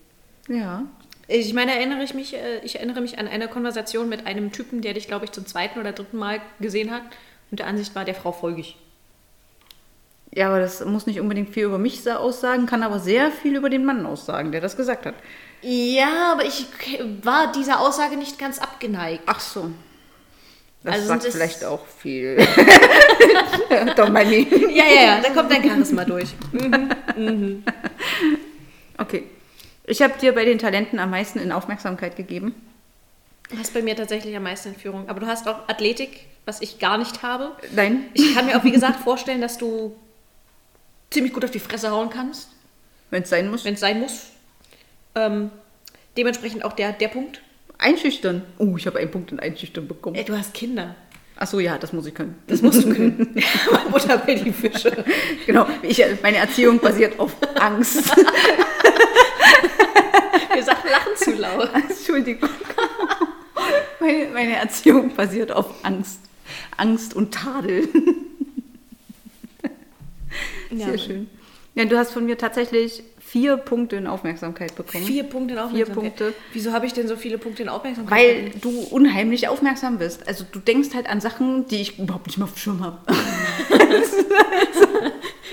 [0.49, 0.85] Ja.
[1.29, 4.81] Ich meine, erinnere ich mich, äh, ich erinnere mich an eine Konversation mit einem Typen,
[4.81, 7.03] der dich, glaube ich, zum zweiten oder dritten Mal gesehen hat
[7.51, 8.77] und der Ansicht war, der Frau folge ich.
[10.35, 13.57] Ja, aber das muss nicht unbedingt viel über mich sa- aussagen, kann aber sehr viel
[13.57, 15.15] über den Mann aussagen, der das gesagt hat.
[15.63, 16.67] Ja, aber ich
[17.23, 19.23] war dieser Aussage nicht ganz abgeneigt.
[19.27, 19.71] Ach so.
[20.85, 22.37] Das Also sagt vielleicht auch viel.
[23.97, 24.71] Doch, mein Lieben.
[24.71, 26.29] Ja, ja, ja, da kommt dein Charisma durch.
[28.99, 29.25] Okay.
[29.89, 32.55] Ich habe dir bei den Talenten am meisten in Aufmerksamkeit gegeben.
[33.51, 35.09] Du hast bei mir tatsächlich am meisten in Führung.
[35.09, 37.53] Aber du hast auch Athletik, was ich gar nicht habe.
[37.75, 39.97] Nein, Ich kann mir auch, wie gesagt, vorstellen, dass du
[41.11, 42.49] ziemlich gut auf die Fresse hauen kannst,
[43.11, 43.65] wenn es sein muss.
[43.65, 44.27] wenn es sein muss.
[45.15, 45.51] Ähm,
[46.17, 47.43] dementsprechend auch der, der Punkt.
[47.79, 48.43] Einschüchtern.
[48.59, 50.17] Oh, ich habe einen Punkt in Einschüchtern bekommen.
[50.17, 50.95] Ey, du hast Kinder.
[51.39, 52.39] Ach so, ja, das muss ich können.
[52.47, 53.35] Das musst du können.
[53.91, 55.05] Butter bei die Fische.
[55.45, 55.67] Genau.
[55.83, 58.17] Ich, meine Erziehung basiert auf Angst.
[60.55, 61.69] Wir sagen Lachen zu laut.
[61.75, 62.49] Entschuldigung.
[64.01, 66.21] Meine, meine Erziehung basiert auf Angst.
[66.79, 67.87] Angst und Tadel.
[70.71, 70.99] Sehr Ja.
[70.99, 71.29] schön.
[71.75, 75.05] Ja, du hast von mir tatsächlich vier Punkte in Aufmerksamkeit bekommen.
[75.05, 76.17] Vier Punkte in Vier Aufmerksamkeit.
[76.17, 76.35] Punkte.
[76.55, 78.19] Wieso habe ich denn so viele Punkte in Aufmerksamkeit?
[78.19, 80.27] Weil du unheimlich aufmerksam bist.
[80.27, 82.99] Also du denkst halt an Sachen, die ich überhaupt nicht mehr auf dem Schirm habe.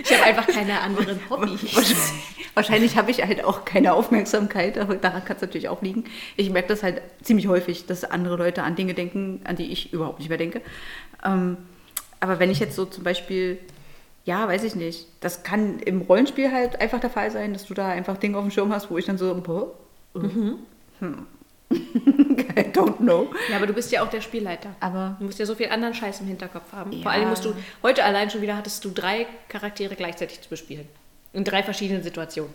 [0.04, 1.60] ich habe einfach keine anderen Hobbys.
[2.54, 6.04] Wahrscheinlich habe ich halt auch keine Aufmerksamkeit, aber daran kann es natürlich auch liegen.
[6.38, 9.92] Ich merke das halt ziemlich häufig, dass andere Leute an Dinge denken, an die ich
[9.92, 10.62] überhaupt nicht mehr denke.
[11.26, 11.58] Ähm,
[12.20, 13.58] aber wenn ich jetzt so zum Beispiel,
[14.26, 17.74] ja, weiß ich nicht, das kann im Rollenspiel halt einfach der Fall sein, dass du
[17.74, 19.72] da einfach Dinge auf dem Schirm hast, wo ich dann so, boah,
[20.14, 20.60] hm.
[21.74, 23.28] I don't know.
[23.50, 24.76] Ja, aber du bist ja auch der Spielleiter.
[24.80, 26.92] Aber Du musst ja so viel anderen Scheiß im Hinterkopf haben.
[26.92, 27.02] Ja.
[27.02, 30.88] Vor allem musst du, heute allein schon wieder hattest du drei Charaktere gleichzeitig zu bespielen.
[31.34, 32.54] In drei verschiedenen Situationen.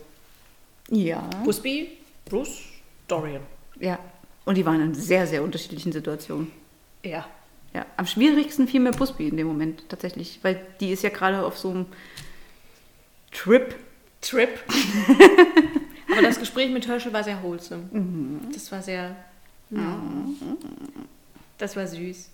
[0.89, 2.61] ja, Busby, Bruce,
[3.07, 3.41] Dorian.
[3.79, 3.99] ja.
[4.45, 6.51] Und die waren in sehr, sehr unterschiedlichen Situationen.
[7.03, 7.27] Ja.
[7.73, 11.43] Ja, am schwierigsten fiel mir Busby in dem Moment tatsächlich, weil die ist ja gerade
[11.43, 11.85] auf so einem
[13.31, 13.75] Trip.
[14.21, 14.49] Trip.
[16.11, 17.83] aber das Gespräch mit Herschel war sehr wholesome.
[18.51, 19.15] Das war sehr.
[19.69, 20.01] Ja.
[21.57, 22.29] Das war süß.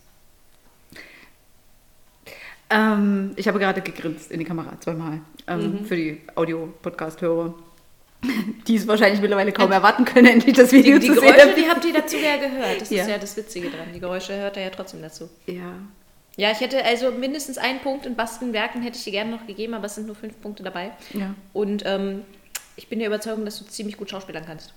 [2.69, 7.53] Ähm, ich habe gerade gegrinst in die Kamera zweimal ähm, für die Audio-Podcast-Hörer,
[8.67, 11.55] die es wahrscheinlich mittlerweile kaum erwarten können, endlich das Video Die, die zu Geräusche, sehen.
[11.57, 12.81] die habt ihr dazu ja gehört.
[12.81, 13.03] Das Ja.
[13.03, 13.87] ist ja das Witzige dran.
[13.93, 15.29] Die Geräusche hört er ja trotzdem dazu.
[15.47, 15.73] Ja,
[16.37, 19.73] Ja, ich hätte also mindestens einen Punkt in Bastenwerken hätte ich dir gerne noch gegeben,
[19.73, 20.91] aber es sind nur fünf Punkte dabei.
[21.13, 22.23] ja, Und ähm,
[22.75, 24.73] ich bin der Überzeugung, dass du ziemlich gut schauspielern kannst.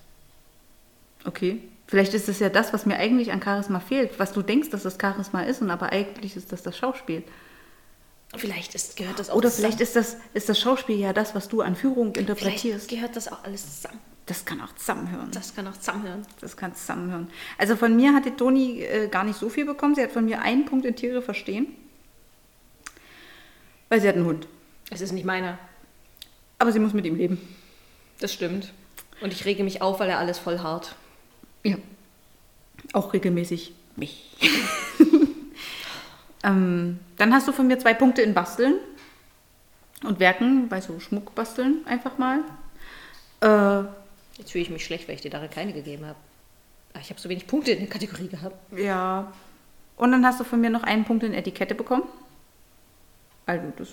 [1.25, 1.61] okay.
[1.91, 4.83] Vielleicht ist es ja das, was mir eigentlich an Charisma fehlt, was du denkst, dass
[4.83, 7.23] das Charisma ist, und aber eigentlich ist das das Schauspiel.
[8.37, 9.73] Vielleicht ist, gehört das auch Oder zusammen.
[9.73, 12.89] vielleicht ist das, ist das Schauspiel ja das, was du an Führung Vielleicht interpretierst.
[12.89, 13.99] gehört das auch alles zusammen.
[14.27, 15.31] Das kann auch zusammenhören.
[15.33, 16.27] Das kann auch zusammenhören.
[16.43, 17.31] Das kann zusammenhören.
[17.57, 19.95] Also von mir hat die Toni äh, gar nicht so viel bekommen.
[19.95, 21.67] Sie hat von mir einen Punkt in Tiere verstehen.
[23.89, 24.47] Weil sie hat einen Hund.
[24.91, 25.59] Es ist nicht meiner.
[26.59, 27.41] Aber sie muss mit ihm leben.
[28.21, 28.75] Das stimmt.
[29.23, 30.95] Und ich rege mich auf, weil er alles voll hart.
[31.65, 31.77] Ja.
[32.93, 34.37] Auch regelmäßig mich.
[36.45, 38.75] Ähm, dann hast du von mir zwei Punkte in Basteln
[40.05, 42.41] und Werken, bei so Schmuck basteln einfach mal.
[43.41, 43.89] Äh,
[44.39, 46.15] Jetzt fühle ich mich schlecht, weil ich dir darin keine gegeben habe.
[46.95, 48.57] Ah, Ich habe so wenig Punkte in der Kategorie gehabt.
[48.77, 49.33] ja.
[49.97, 52.05] Und dann hast du von mir noch einen Punkt in Etikette bekommen.
[53.47, 53.89] Also das,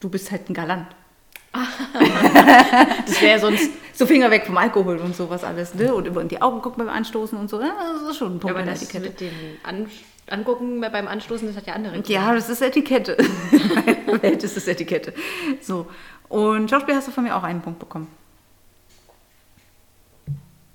[0.00, 0.86] du bist halt ein Galant.
[3.06, 3.70] Das wäre sonst.
[3.96, 5.94] So Finger weg vom Alkohol und sowas alles, ne?
[5.94, 7.60] Und immer in die Augen gucken beim Anstoßen und so.
[7.60, 9.08] Ja, das ist schon ein Punkt aber in der das Etikette.
[9.08, 9.32] mit dem
[9.62, 9.88] An
[10.30, 12.02] Angucken beim Anstoßen, das hat ja andere.
[12.06, 13.12] Ja, das ist Etikette.
[14.06, 15.12] In Welt ist es Etikette.
[15.60, 15.86] So.
[16.28, 18.08] Und Schauspiel hast du von mir auch einen Punkt bekommen.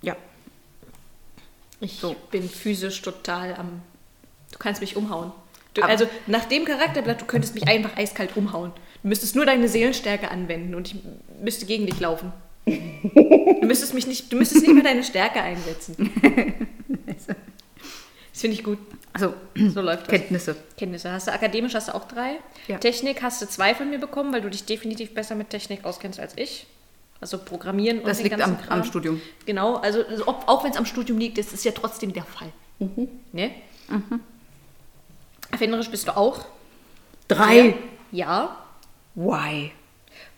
[0.02, 0.16] Ja.
[1.80, 3.82] Ich bin physisch total am.
[4.52, 5.32] Du kannst mich umhauen.
[5.74, 8.72] Du, also nach dem Charakterblatt, du könntest mich einfach eiskalt umhauen.
[9.02, 10.96] Du müsstest nur deine Seelenstärke anwenden und ich
[11.42, 12.34] müsste gegen dich laufen.
[12.66, 16.12] Du müsstest mich nicht, du müsstest nicht mehr deine Stärke einsetzen.
[18.40, 18.78] Das finde ich gut.
[19.12, 19.34] Also,
[19.74, 20.12] So läuft das.
[20.12, 20.56] Kenntnisse.
[20.78, 21.12] Kenntnisse.
[21.12, 22.38] Hast du akademisch hast du auch drei.
[22.70, 22.78] Ja.
[22.78, 26.22] Technik hast du zwei von mir bekommen, weil du dich definitiv besser mit Technik auskennst
[26.22, 26.66] als ich.
[27.20, 28.80] Also Programmieren und Das liegt am, Kram.
[28.80, 29.22] am Studium.
[29.46, 32.24] Genau, also also ob, auch wenn es am Studium liegt, das ist ja trotzdem der
[32.24, 32.48] Fall.
[33.34, 33.52] Ne?
[35.52, 36.46] Erfinderisch bist du auch.
[37.28, 37.76] Drei.
[38.14, 38.56] Ja.
[39.16, 39.74] Why?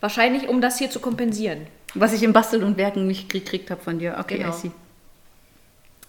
[0.00, 1.68] Wahrscheinlich, um das hier zu kompensieren.
[1.94, 4.16] Was ich im Basteln und Werken nicht gekriegt habe von dir.
[4.18, 4.50] Okay, Genau.
[4.50, 4.70] I see.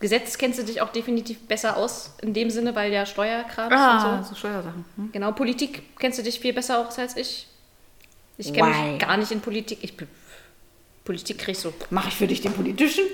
[0.03, 4.15] Gesetz kennst du dich auch definitiv besser aus, in dem Sinne, weil ja Steuerkram Ah,
[4.17, 4.29] und so.
[4.31, 4.83] so Steuersachen.
[4.97, 5.11] Hm?
[5.13, 7.47] Genau, Politik kennst du dich viel besser aus als ich.
[8.37, 9.79] Ich kenne mich gar nicht in Politik.
[9.81, 9.93] Ich
[11.05, 11.73] Politik krieg ich so.
[11.89, 13.05] Mache ich für dich den politischen?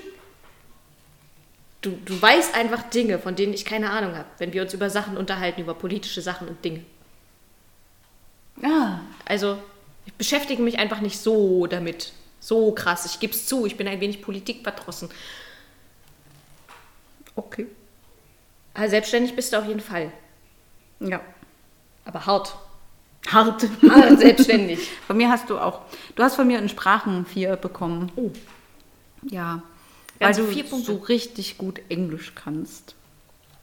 [1.80, 4.90] Du, du weißt einfach Dinge, von denen ich keine Ahnung habe, wenn wir uns über
[4.90, 6.82] Sachen unterhalten, über politische Sachen und Dinge.
[8.62, 9.58] Ah, Also,
[10.06, 12.12] ich beschäftige mich einfach nicht so damit.
[12.40, 13.06] So krass.
[13.06, 15.08] Ich gebe es zu, ich bin ein wenig politikverdrossen.
[17.36, 17.66] Okay.
[18.74, 20.12] Aber selbstständig bist du auf jeden Fall.
[21.00, 21.20] Ja.
[22.04, 22.56] Aber hart.
[23.28, 23.66] Hart.
[23.88, 24.88] Hart selbstständig.
[25.06, 25.82] Von mir hast du auch.
[26.14, 28.12] Du hast von mir in Sprachen vier bekommen.
[28.16, 28.30] Oh.
[29.22, 29.62] Ja.
[30.18, 30.92] Weil Ganze du vier Punkte.
[30.92, 32.94] so richtig gut Englisch kannst.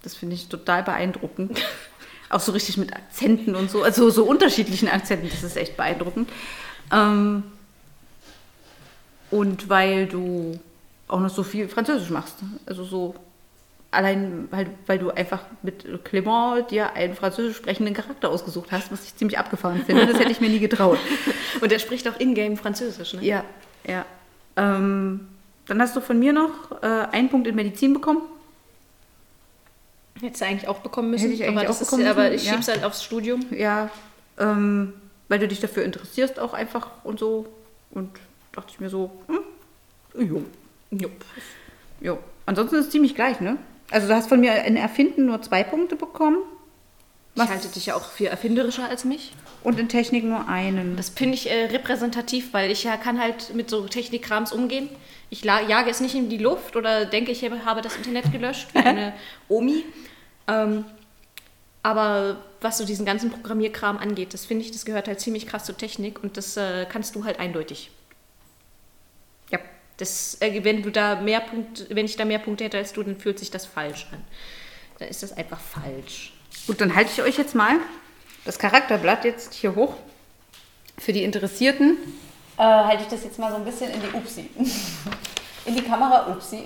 [0.04, 1.62] Das finde ich total beeindruckend.
[2.30, 3.84] auch so richtig mit Akzenten und so.
[3.84, 5.30] Also so unterschiedlichen Akzenten.
[5.30, 6.30] Das ist echt beeindruckend.
[6.92, 7.44] Ähm,
[9.32, 10.60] und weil du
[11.08, 12.36] auch noch so viel Französisch machst.
[12.66, 13.16] Also so
[13.92, 19.06] allein, weil, weil du einfach mit Clément dir einen französisch sprechenden Charakter ausgesucht hast, was
[19.06, 20.06] ich ziemlich abgefahren finde.
[20.06, 21.00] Das hätte ich mir nie getraut.
[21.62, 23.24] Und er spricht auch in-game Französisch, ne?
[23.24, 23.44] Ja,
[23.86, 24.06] ja.
[24.56, 25.28] Ähm,
[25.68, 28.22] dann hast du von mir noch äh, einen Punkt in Medizin bekommen.
[30.22, 31.24] Hättest du eigentlich auch bekommen müssen.
[31.24, 32.54] Hätte ich eigentlich aber, auch bekommen ist, aber müssen, ich ja.
[32.54, 33.46] schieb's halt aufs Studium.
[33.52, 33.90] Ja,
[34.40, 34.94] ähm,
[35.28, 37.48] weil du dich dafür interessierst auch einfach und so.
[37.92, 38.10] Und
[38.52, 40.44] dachte ich mir so, hm, jo,
[40.92, 41.26] Jupp.
[42.02, 42.18] jo.
[42.46, 43.58] Ansonsten ist es ziemlich gleich, ne?
[43.92, 46.40] Also du hast von mir in Erfinden nur zwei Punkte bekommen
[47.36, 47.50] Ich Was?
[47.50, 49.34] halte dich ja auch für erfinderischer als mich.
[49.64, 50.96] und in Technik nur einen.
[50.98, 54.90] Das finde ich äh, repräsentativ, weil ich ja kann halt mit so Technikkrams umgehen.
[55.30, 58.68] Ich jage es nicht in die Luft oder denke, ich habe habe das Internet gelöscht,
[58.74, 59.14] wie eine
[59.50, 59.84] Omi.
[60.48, 60.86] Ähm,
[61.84, 65.66] aber was so diesen ganzen Programmierkram angeht, das finde ich, das gehört halt ziemlich krass
[65.66, 67.92] zur Technik und das äh, kannst du halt eindeutig.
[69.98, 73.04] Das, äh, wenn du da mehr Punkte, wenn ich da mehr Punkte hätte als du,
[73.04, 74.24] dann fühlt sich das falsch an.
[75.00, 76.34] Dann ist das einfach falsch.
[76.68, 77.78] Gut, dann halte ich euch jetzt mal
[78.46, 79.96] das Charakterblatt jetzt hier hoch.
[80.98, 81.98] Für die Interessierten
[82.58, 84.50] äh, halte ich das jetzt mal so ein bisschen in die Upsi.
[85.66, 86.64] In die Kamera Upsi.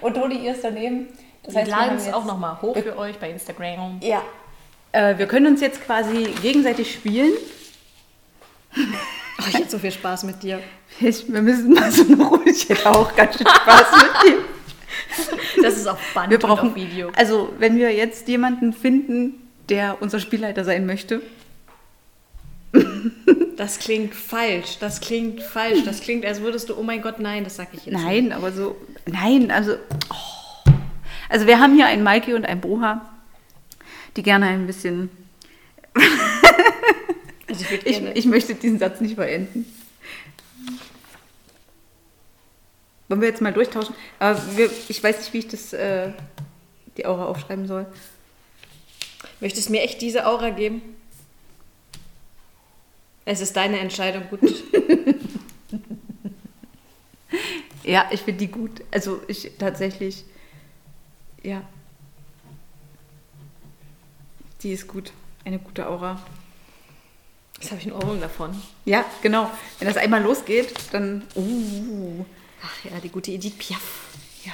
[0.00, 1.08] Und Toni, ihr ist daneben.
[1.42, 4.00] Das Wir laden es auch nochmal hoch für euch bei Instagram.
[4.02, 4.22] Ja.
[4.92, 7.32] Äh, wir können uns jetzt quasi gegenseitig spielen.
[9.44, 10.60] Oh, ich hätte so viel Spaß mit dir.
[11.00, 12.50] Ich, wir müssen mal so eine Runde.
[12.50, 15.62] Ich hätte auch ganz schön Spaß mit dir.
[15.62, 17.10] Das ist auf Band Wir brauchen Video.
[17.16, 19.34] Also, wenn wir jetzt jemanden finden,
[19.68, 21.20] der unser Spielleiter sein möchte,
[23.56, 24.78] Das klingt falsch.
[24.80, 25.84] Das klingt falsch.
[25.84, 28.52] Das klingt, als würdest du, oh mein Gott, nein, das sag ich jetzt Nein, aber
[28.52, 28.76] so.
[29.06, 29.76] Nein, also.
[30.10, 30.70] Oh.
[31.28, 33.02] Also, wir haben hier einen Maiki und einen Broha,
[34.16, 35.10] die gerne ein bisschen.
[37.54, 39.66] Also ich Ich, ich möchte diesen Satz nicht beenden.
[43.08, 43.94] Wollen wir jetzt mal durchtauschen?
[44.18, 46.10] Aber wir, ich weiß nicht, wie ich das, äh,
[46.96, 47.86] die Aura aufschreiben soll.
[49.40, 50.82] Möchtest du mir echt diese Aura geben?
[53.26, 54.40] Es ist deine Entscheidung, gut.
[57.86, 58.82] Ja, ich finde die gut.
[58.90, 60.24] Also, ich tatsächlich.
[61.42, 61.62] Ja.
[64.62, 65.12] Die ist gut.
[65.44, 66.18] Eine gute Aura.
[67.60, 68.54] Jetzt habe ich einen Ohrwurm davon.
[68.84, 69.50] Ja, genau.
[69.78, 71.22] Wenn das einmal losgeht, dann.
[71.34, 72.24] Uh.
[72.62, 74.08] Ach ja, die gute Edith Piaf.
[74.44, 74.52] Ja.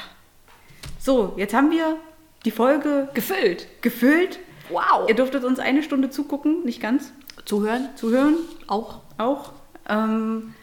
[0.98, 1.96] So, jetzt haben wir
[2.44, 3.66] die Folge Gefüllt.
[3.82, 4.38] gefüllt.
[4.68, 5.08] Wow.
[5.08, 7.12] Ihr durftet uns eine Stunde zugucken, nicht ganz,
[7.44, 8.36] Zuhören zuhören
[8.66, 9.00] auch.
[9.18, 9.52] auch.
[9.88, 10.54] Ähm,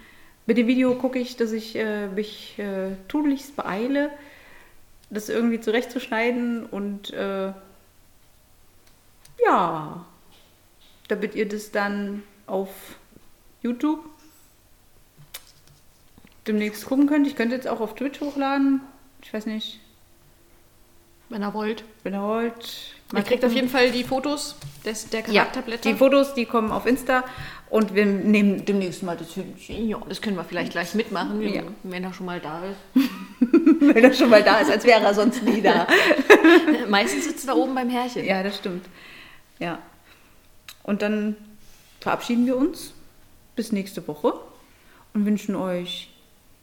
[0.46, 4.10] mit dem Video gucke ich, dass ich äh, mich äh, tunlichst beeile,
[5.10, 7.52] das irgendwie zurechtzuschneiden und äh,
[9.46, 10.06] ja,
[11.08, 12.70] damit ihr das dann auf
[13.62, 14.00] YouTube
[16.48, 17.28] demnächst gucken könnt.
[17.28, 18.82] Ich könnte jetzt auch auf Twitch hochladen.
[19.22, 19.80] Ich weiß nicht,
[21.30, 21.84] Wenn ihr wollt.
[22.04, 22.94] wenn ihr wollt.
[23.14, 24.56] Ihr kriegt auf jeden Fall die Fotos
[24.86, 25.90] des, der ja, Charakterblätter.
[25.90, 27.24] die Fotos, die kommen auf Insta
[27.70, 29.88] und wir nehmen demnächst mal das Hühnchen.
[29.90, 31.64] ja, das können wir vielleicht gleich mitmachen, Ja.
[31.84, 33.10] wenn er schon mal da ist.
[33.80, 35.88] Wenn er schon mal da ist, als wäre er sonst nie da.
[36.90, 38.26] Meistens sitzt er da oben beim Herrchen.
[38.26, 38.86] Ja, das stimmt.
[39.60, 39.80] Ja.
[40.88, 41.36] Und dann
[42.00, 42.94] verabschieden wir uns
[43.56, 44.34] bis nächste Woche
[45.14, 46.10] und wünschen euch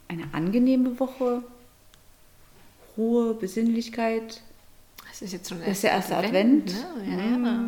[0.09, 1.43] eine angenehme Woche,
[2.97, 4.41] Ruhe, Besinnlichkeit.
[5.09, 6.73] Das ist jetzt schon Das ist der erste Advent.
[6.73, 7.07] Ne?
[7.07, 7.65] Ja, ja.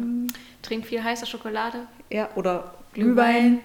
[0.62, 1.86] Trinkt viel heiße Schokolade.
[2.10, 3.60] Ja, oder Glühwein.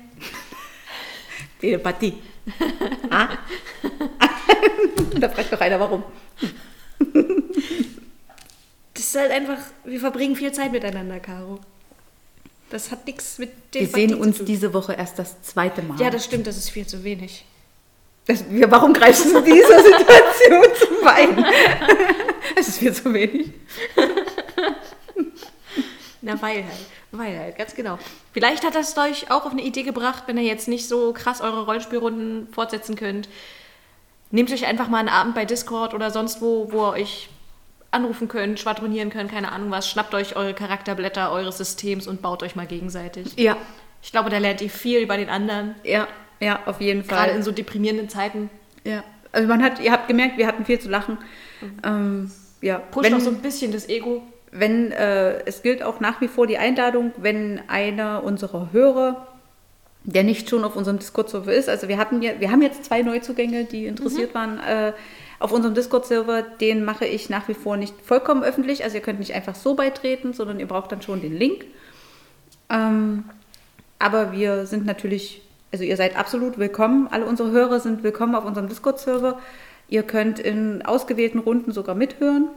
[1.61, 2.15] Telepathie.
[3.09, 3.29] ah?
[5.19, 6.03] da fragt doch einer, warum.
[8.93, 11.61] Das ist halt einfach, wir verbringen viel Zeit miteinander, Caro.
[12.71, 15.99] Das hat nichts mit Wir Telepathie sehen uns diese Woche erst das zweite Mal.
[15.99, 17.43] Ja, das stimmt, das ist viel zu wenig.
[18.25, 21.45] Das, wir, warum greifst du in dieser Situation zum Wein?
[22.55, 23.51] Es ist viel zu wenig.
[26.21, 26.85] Na, weil halt.
[27.11, 27.97] Weil halt, ganz genau.
[28.33, 31.41] Vielleicht hat das euch auch auf eine Idee gebracht, wenn ihr jetzt nicht so krass
[31.41, 33.29] eure Rollenspielrunden fortsetzen könnt.
[34.31, 37.29] Nehmt euch einfach mal einen Abend bei Discord oder sonst wo, wo ihr euch
[37.91, 39.89] anrufen könnt, schwadronieren könnt, keine Ahnung was.
[39.89, 43.33] Schnappt euch eure Charakterblätter eures Systems und baut euch mal gegenseitig.
[43.37, 43.57] Ja,
[44.01, 45.75] Ich glaube, da lernt ihr viel über den anderen.
[45.83, 46.07] ja,
[46.39, 47.17] ja, auf jeden Fall.
[47.19, 48.49] Gerade in so deprimierenden Zeiten.
[48.83, 51.19] Ja, also man hat, ihr habt gemerkt, wir hatten viel zu lachen.
[51.83, 52.31] Ähm,
[52.61, 54.23] ja, Pusht auch so ein bisschen das Ego.
[54.51, 59.27] wenn äh, es gilt auch nach wie vor die Einladung, wenn einer unserer Hörer,
[60.03, 63.03] der nicht schon auf unserem Discord-Server ist, also wir hatten ja, wir haben jetzt zwei
[63.03, 64.93] Neuzugänge, die interessiert waren äh,
[65.41, 68.83] auf unserem Discord-Server, den mache ich nach wie vor nicht vollkommen öffentlich.
[68.83, 71.65] Also ihr könnt nicht einfach so beitreten, sondern ihr braucht dann schon den Link.
[72.69, 73.23] Ähm,
[73.97, 77.07] aber wir sind natürlich, also ihr seid absolut willkommen.
[77.09, 79.39] Alle unsere Hörer sind willkommen auf unserem Discord-Server.
[79.89, 82.47] Ihr könnt in ausgewählten Runden sogar mithören.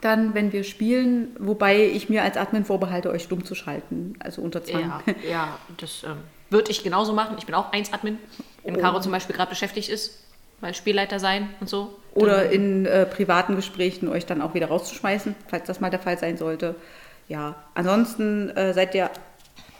[0.00, 4.42] Dann, wenn wir spielen, wobei ich mir als Admin vorbehalte, euch stumm zu schalten, also
[4.42, 5.02] unter Zwang.
[5.06, 6.16] Ja, ja das ähm,
[6.50, 7.36] würde ich genauso machen.
[7.38, 8.18] Ich bin auch 1-Admin.
[8.62, 8.80] Wenn Oh.
[8.80, 10.23] Caro zum Beispiel gerade beschäftigt ist,
[10.64, 11.94] weil Spielleiter sein und so.
[12.14, 16.16] Oder in äh, privaten Gesprächen euch dann auch wieder rauszuschmeißen, falls das mal der Fall
[16.18, 16.74] sein sollte.
[17.28, 19.10] Ja, ansonsten äh, seid ihr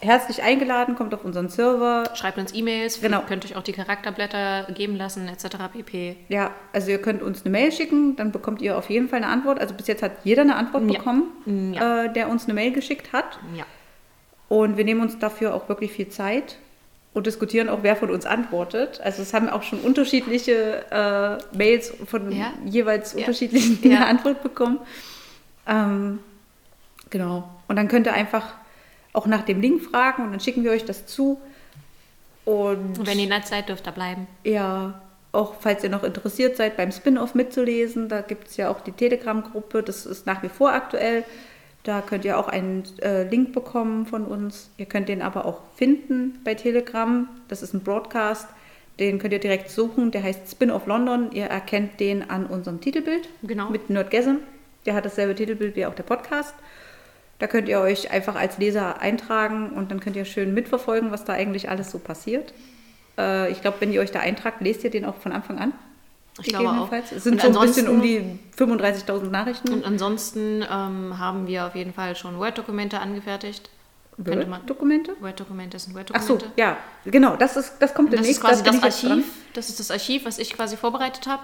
[0.01, 2.05] herzlich eingeladen, kommt auf unseren Server.
[2.15, 3.23] Schreibt uns E-Mails, Genau.
[3.27, 5.57] könnt euch auch die Charakterblätter geben lassen, etc.
[5.73, 6.17] pp.
[6.29, 9.29] Ja, also ihr könnt uns eine Mail schicken, dann bekommt ihr auf jeden Fall eine
[9.29, 9.59] Antwort.
[9.61, 10.99] Also bis jetzt hat jeder eine Antwort Ja.
[10.99, 12.05] bekommen, Ja.
[12.05, 13.39] Äh, der uns eine Mail geschickt hat.
[13.57, 13.65] Ja.
[14.49, 16.57] Und wir nehmen uns dafür auch wirklich viel Zeit
[17.15, 19.01] und diskutieren auch, wer von uns antwortet.
[19.03, 22.53] Also es haben auch schon unterschiedliche äh, Mails von Ja.
[22.67, 23.21] jeweils Ja.
[23.21, 24.07] unterschiedlichen Ja.
[24.07, 24.79] Antwort bekommen.
[25.67, 26.19] Ähm,
[27.11, 27.49] genau.
[27.69, 28.55] Und dann könnt ihr einfach
[29.13, 31.41] auch nach dem Link fragen und dann schicken wir euch das zu.
[32.45, 34.27] Und Und wenn ihr nett seid, dürft ihr bleiben.
[34.43, 35.01] ja,
[35.33, 38.93] auch falls ihr noch interessiert seid, beim Spin-off mitzulesen, da gibt es ja auch die
[38.93, 41.25] Telegram-Gruppe, das ist nach wie vor aktuell.
[41.85, 44.71] Da könnt ihr auch einen äh, Link bekommen von uns.
[44.79, 47.29] Ihr könnt den aber auch finden bei Telegram.
[47.49, 48.49] Das ist ein Broadcast.
[48.99, 50.11] Den könnt ihr direkt suchen.
[50.11, 51.31] Der heißt Spin-off London.
[51.33, 53.29] Ihr erkennt den an unserem Titelbild.
[53.43, 53.69] Genau.
[53.69, 54.37] Mit Nerdgasm.
[54.87, 56.55] Der hat dasselbe Titelbild wie auch der Podcast.
[57.39, 61.25] Da könnt ihr euch einfach als Leser eintragen und dann könnt ihr schön mitverfolgen, was
[61.25, 62.55] da eigentlich alles so passiert.
[63.19, 65.73] Äh, ich glaube, wenn ihr euch da eintragt, lest ihr den auch von Anfang an.
[66.41, 66.91] Ich glaube auch.
[66.93, 69.73] Es sind Und so ein bisschen um die 35.000 Nachrichten.
[69.73, 73.71] Und ansonsten ähm, haben wir auf jeden Fall schon Word-Dokumente angefertigt.
[74.17, 75.13] Word-Dokumente?
[75.21, 76.47] Word-Dokumente sind Ach so, Word-Dokumente.
[76.57, 77.37] ja, genau.
[77.37, 78.39] Das, ist, das kommt Das demnächst.
[78.43, 78.85] ist quasi das dran.
[79.13, 79.27] Archiv.
[79.55, 81.43] Das ist das Archiv, was ich quasi vorbereitet habe.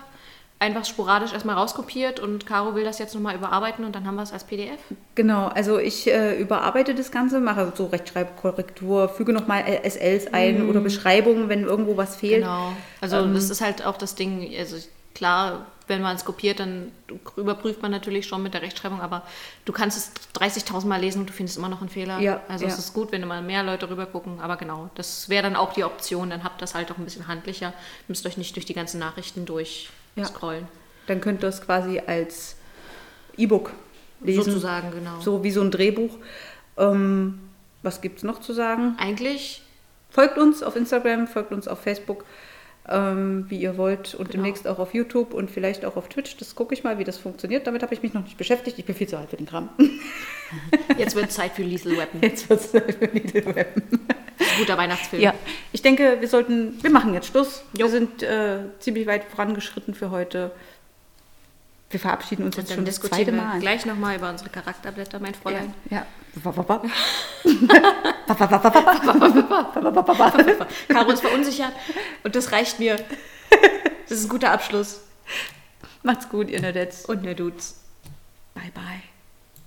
[0.63, 4.23] Einfach sporadisch erstmal rauskopiert und Caro will das jetzt nochmal überarbeiten und dann haben wir
[4.23, 4.79] es als PDF.
[5.15, 10.81] Genau, also ich äh, überarbeite das Ganze, mache so Rechtschreibkorrektur, füge nochmal SLs ein oder
[10.81, 12.43] Beschreibungen, wenn irgendwo was fehlt.
[12.43, 12.75] Genau.
[13.01, 14.77] Also Ähm, das ist halt auch das Ding, also
[15.15, 16.93] klar, wenn man es kopiert, dann
[17.37, 19.23] überprüft man natürlich schon mit der Rechtschreibung, aber
[19.65, 22.21] du kannst es 30.000 Mal lesen und du findest immer noch einen Fehler.
[22.21, 22.71] Ja, also ja.
[22.71, 25.73] es ist gut, wenn mal mehr Leute rüber gucken, aber genau, das wäre dann auch
[25.73, 27.73] die Option, dann habt ihr das halt auch ein bisschen handlicher,
[28.09, 30.25] müsst euch nicht durch die ganzen Nachrichten durch Ja.
[30.25, 30.69] scrollen.
[31.07, 32.57] Dann könnt ihr es quasi als
[33.37, 33.73] E-Book
[34.21, 34.45] lesen.
[34.45, 35.21] Sozusagen, genau.
[35.21, 36.17] So wie so ein Drehbuch.
[36.77, 37.41] Ähm,
[37.83, 38.97] was gibt es noch zu sagen?
[38.99, 39.63] Eigentlich
[40.11, 42.25] Folgt uns auf Instagram, folgt uns auf Facebook.
[42.89, 44.15] Ähm, wie ihr wollt.
[44.15, 44.43] Und Genau.
[44.45, 46.37] demnächst auch auf YouTube und vielleicht auch auf Twitch.
[46.39, 47.67] Das gucke ich mal, wie das funktioniert.
[47.67, 48.79] Damit habe ich mich noch nicht beschäftigt.
[48.79, 49.69] Ich bin viel zu alt für den Kram.
[50.99, 52.21] Jetzt wird Zeit für Lethal Weapon.
[52.23, 53.83] Jetzt wird es für Little Web.
[54.59, 55.23] Guter Weihnachtsfilm.
[55.23, 55.35] Ja,
[55.73, 57.63] ich denke, wir sollten, wir machen jetzt Schluss.
[57.75, 57.85] Jo.
[57.85, 60.51] Wir sind äh, ziemlich weit vorangeschritten für heute.
[61.91, 63.59] Wir verabschieden uns Und jetzt dann schon das diskutieren zweite wir Mal.
[63.61, 65.75] gleich nochmal über unsere Charakterblätter, mein Fräulein.
[65.91, 66.07] Ja.
[66.35, 66.55] Wa-
[70.89, 71.73] Caro ist verunsichert
[72.23, 72.97] und das reicht mir.
[74.09, 75.01] Das ist ein guter Abschluss.
[76.03, 77.05] Macht's gut, ihr Nerdettes.
[77.07, 77.81] Und ne Dudes.
[78.55, 79.03] Bye, bye.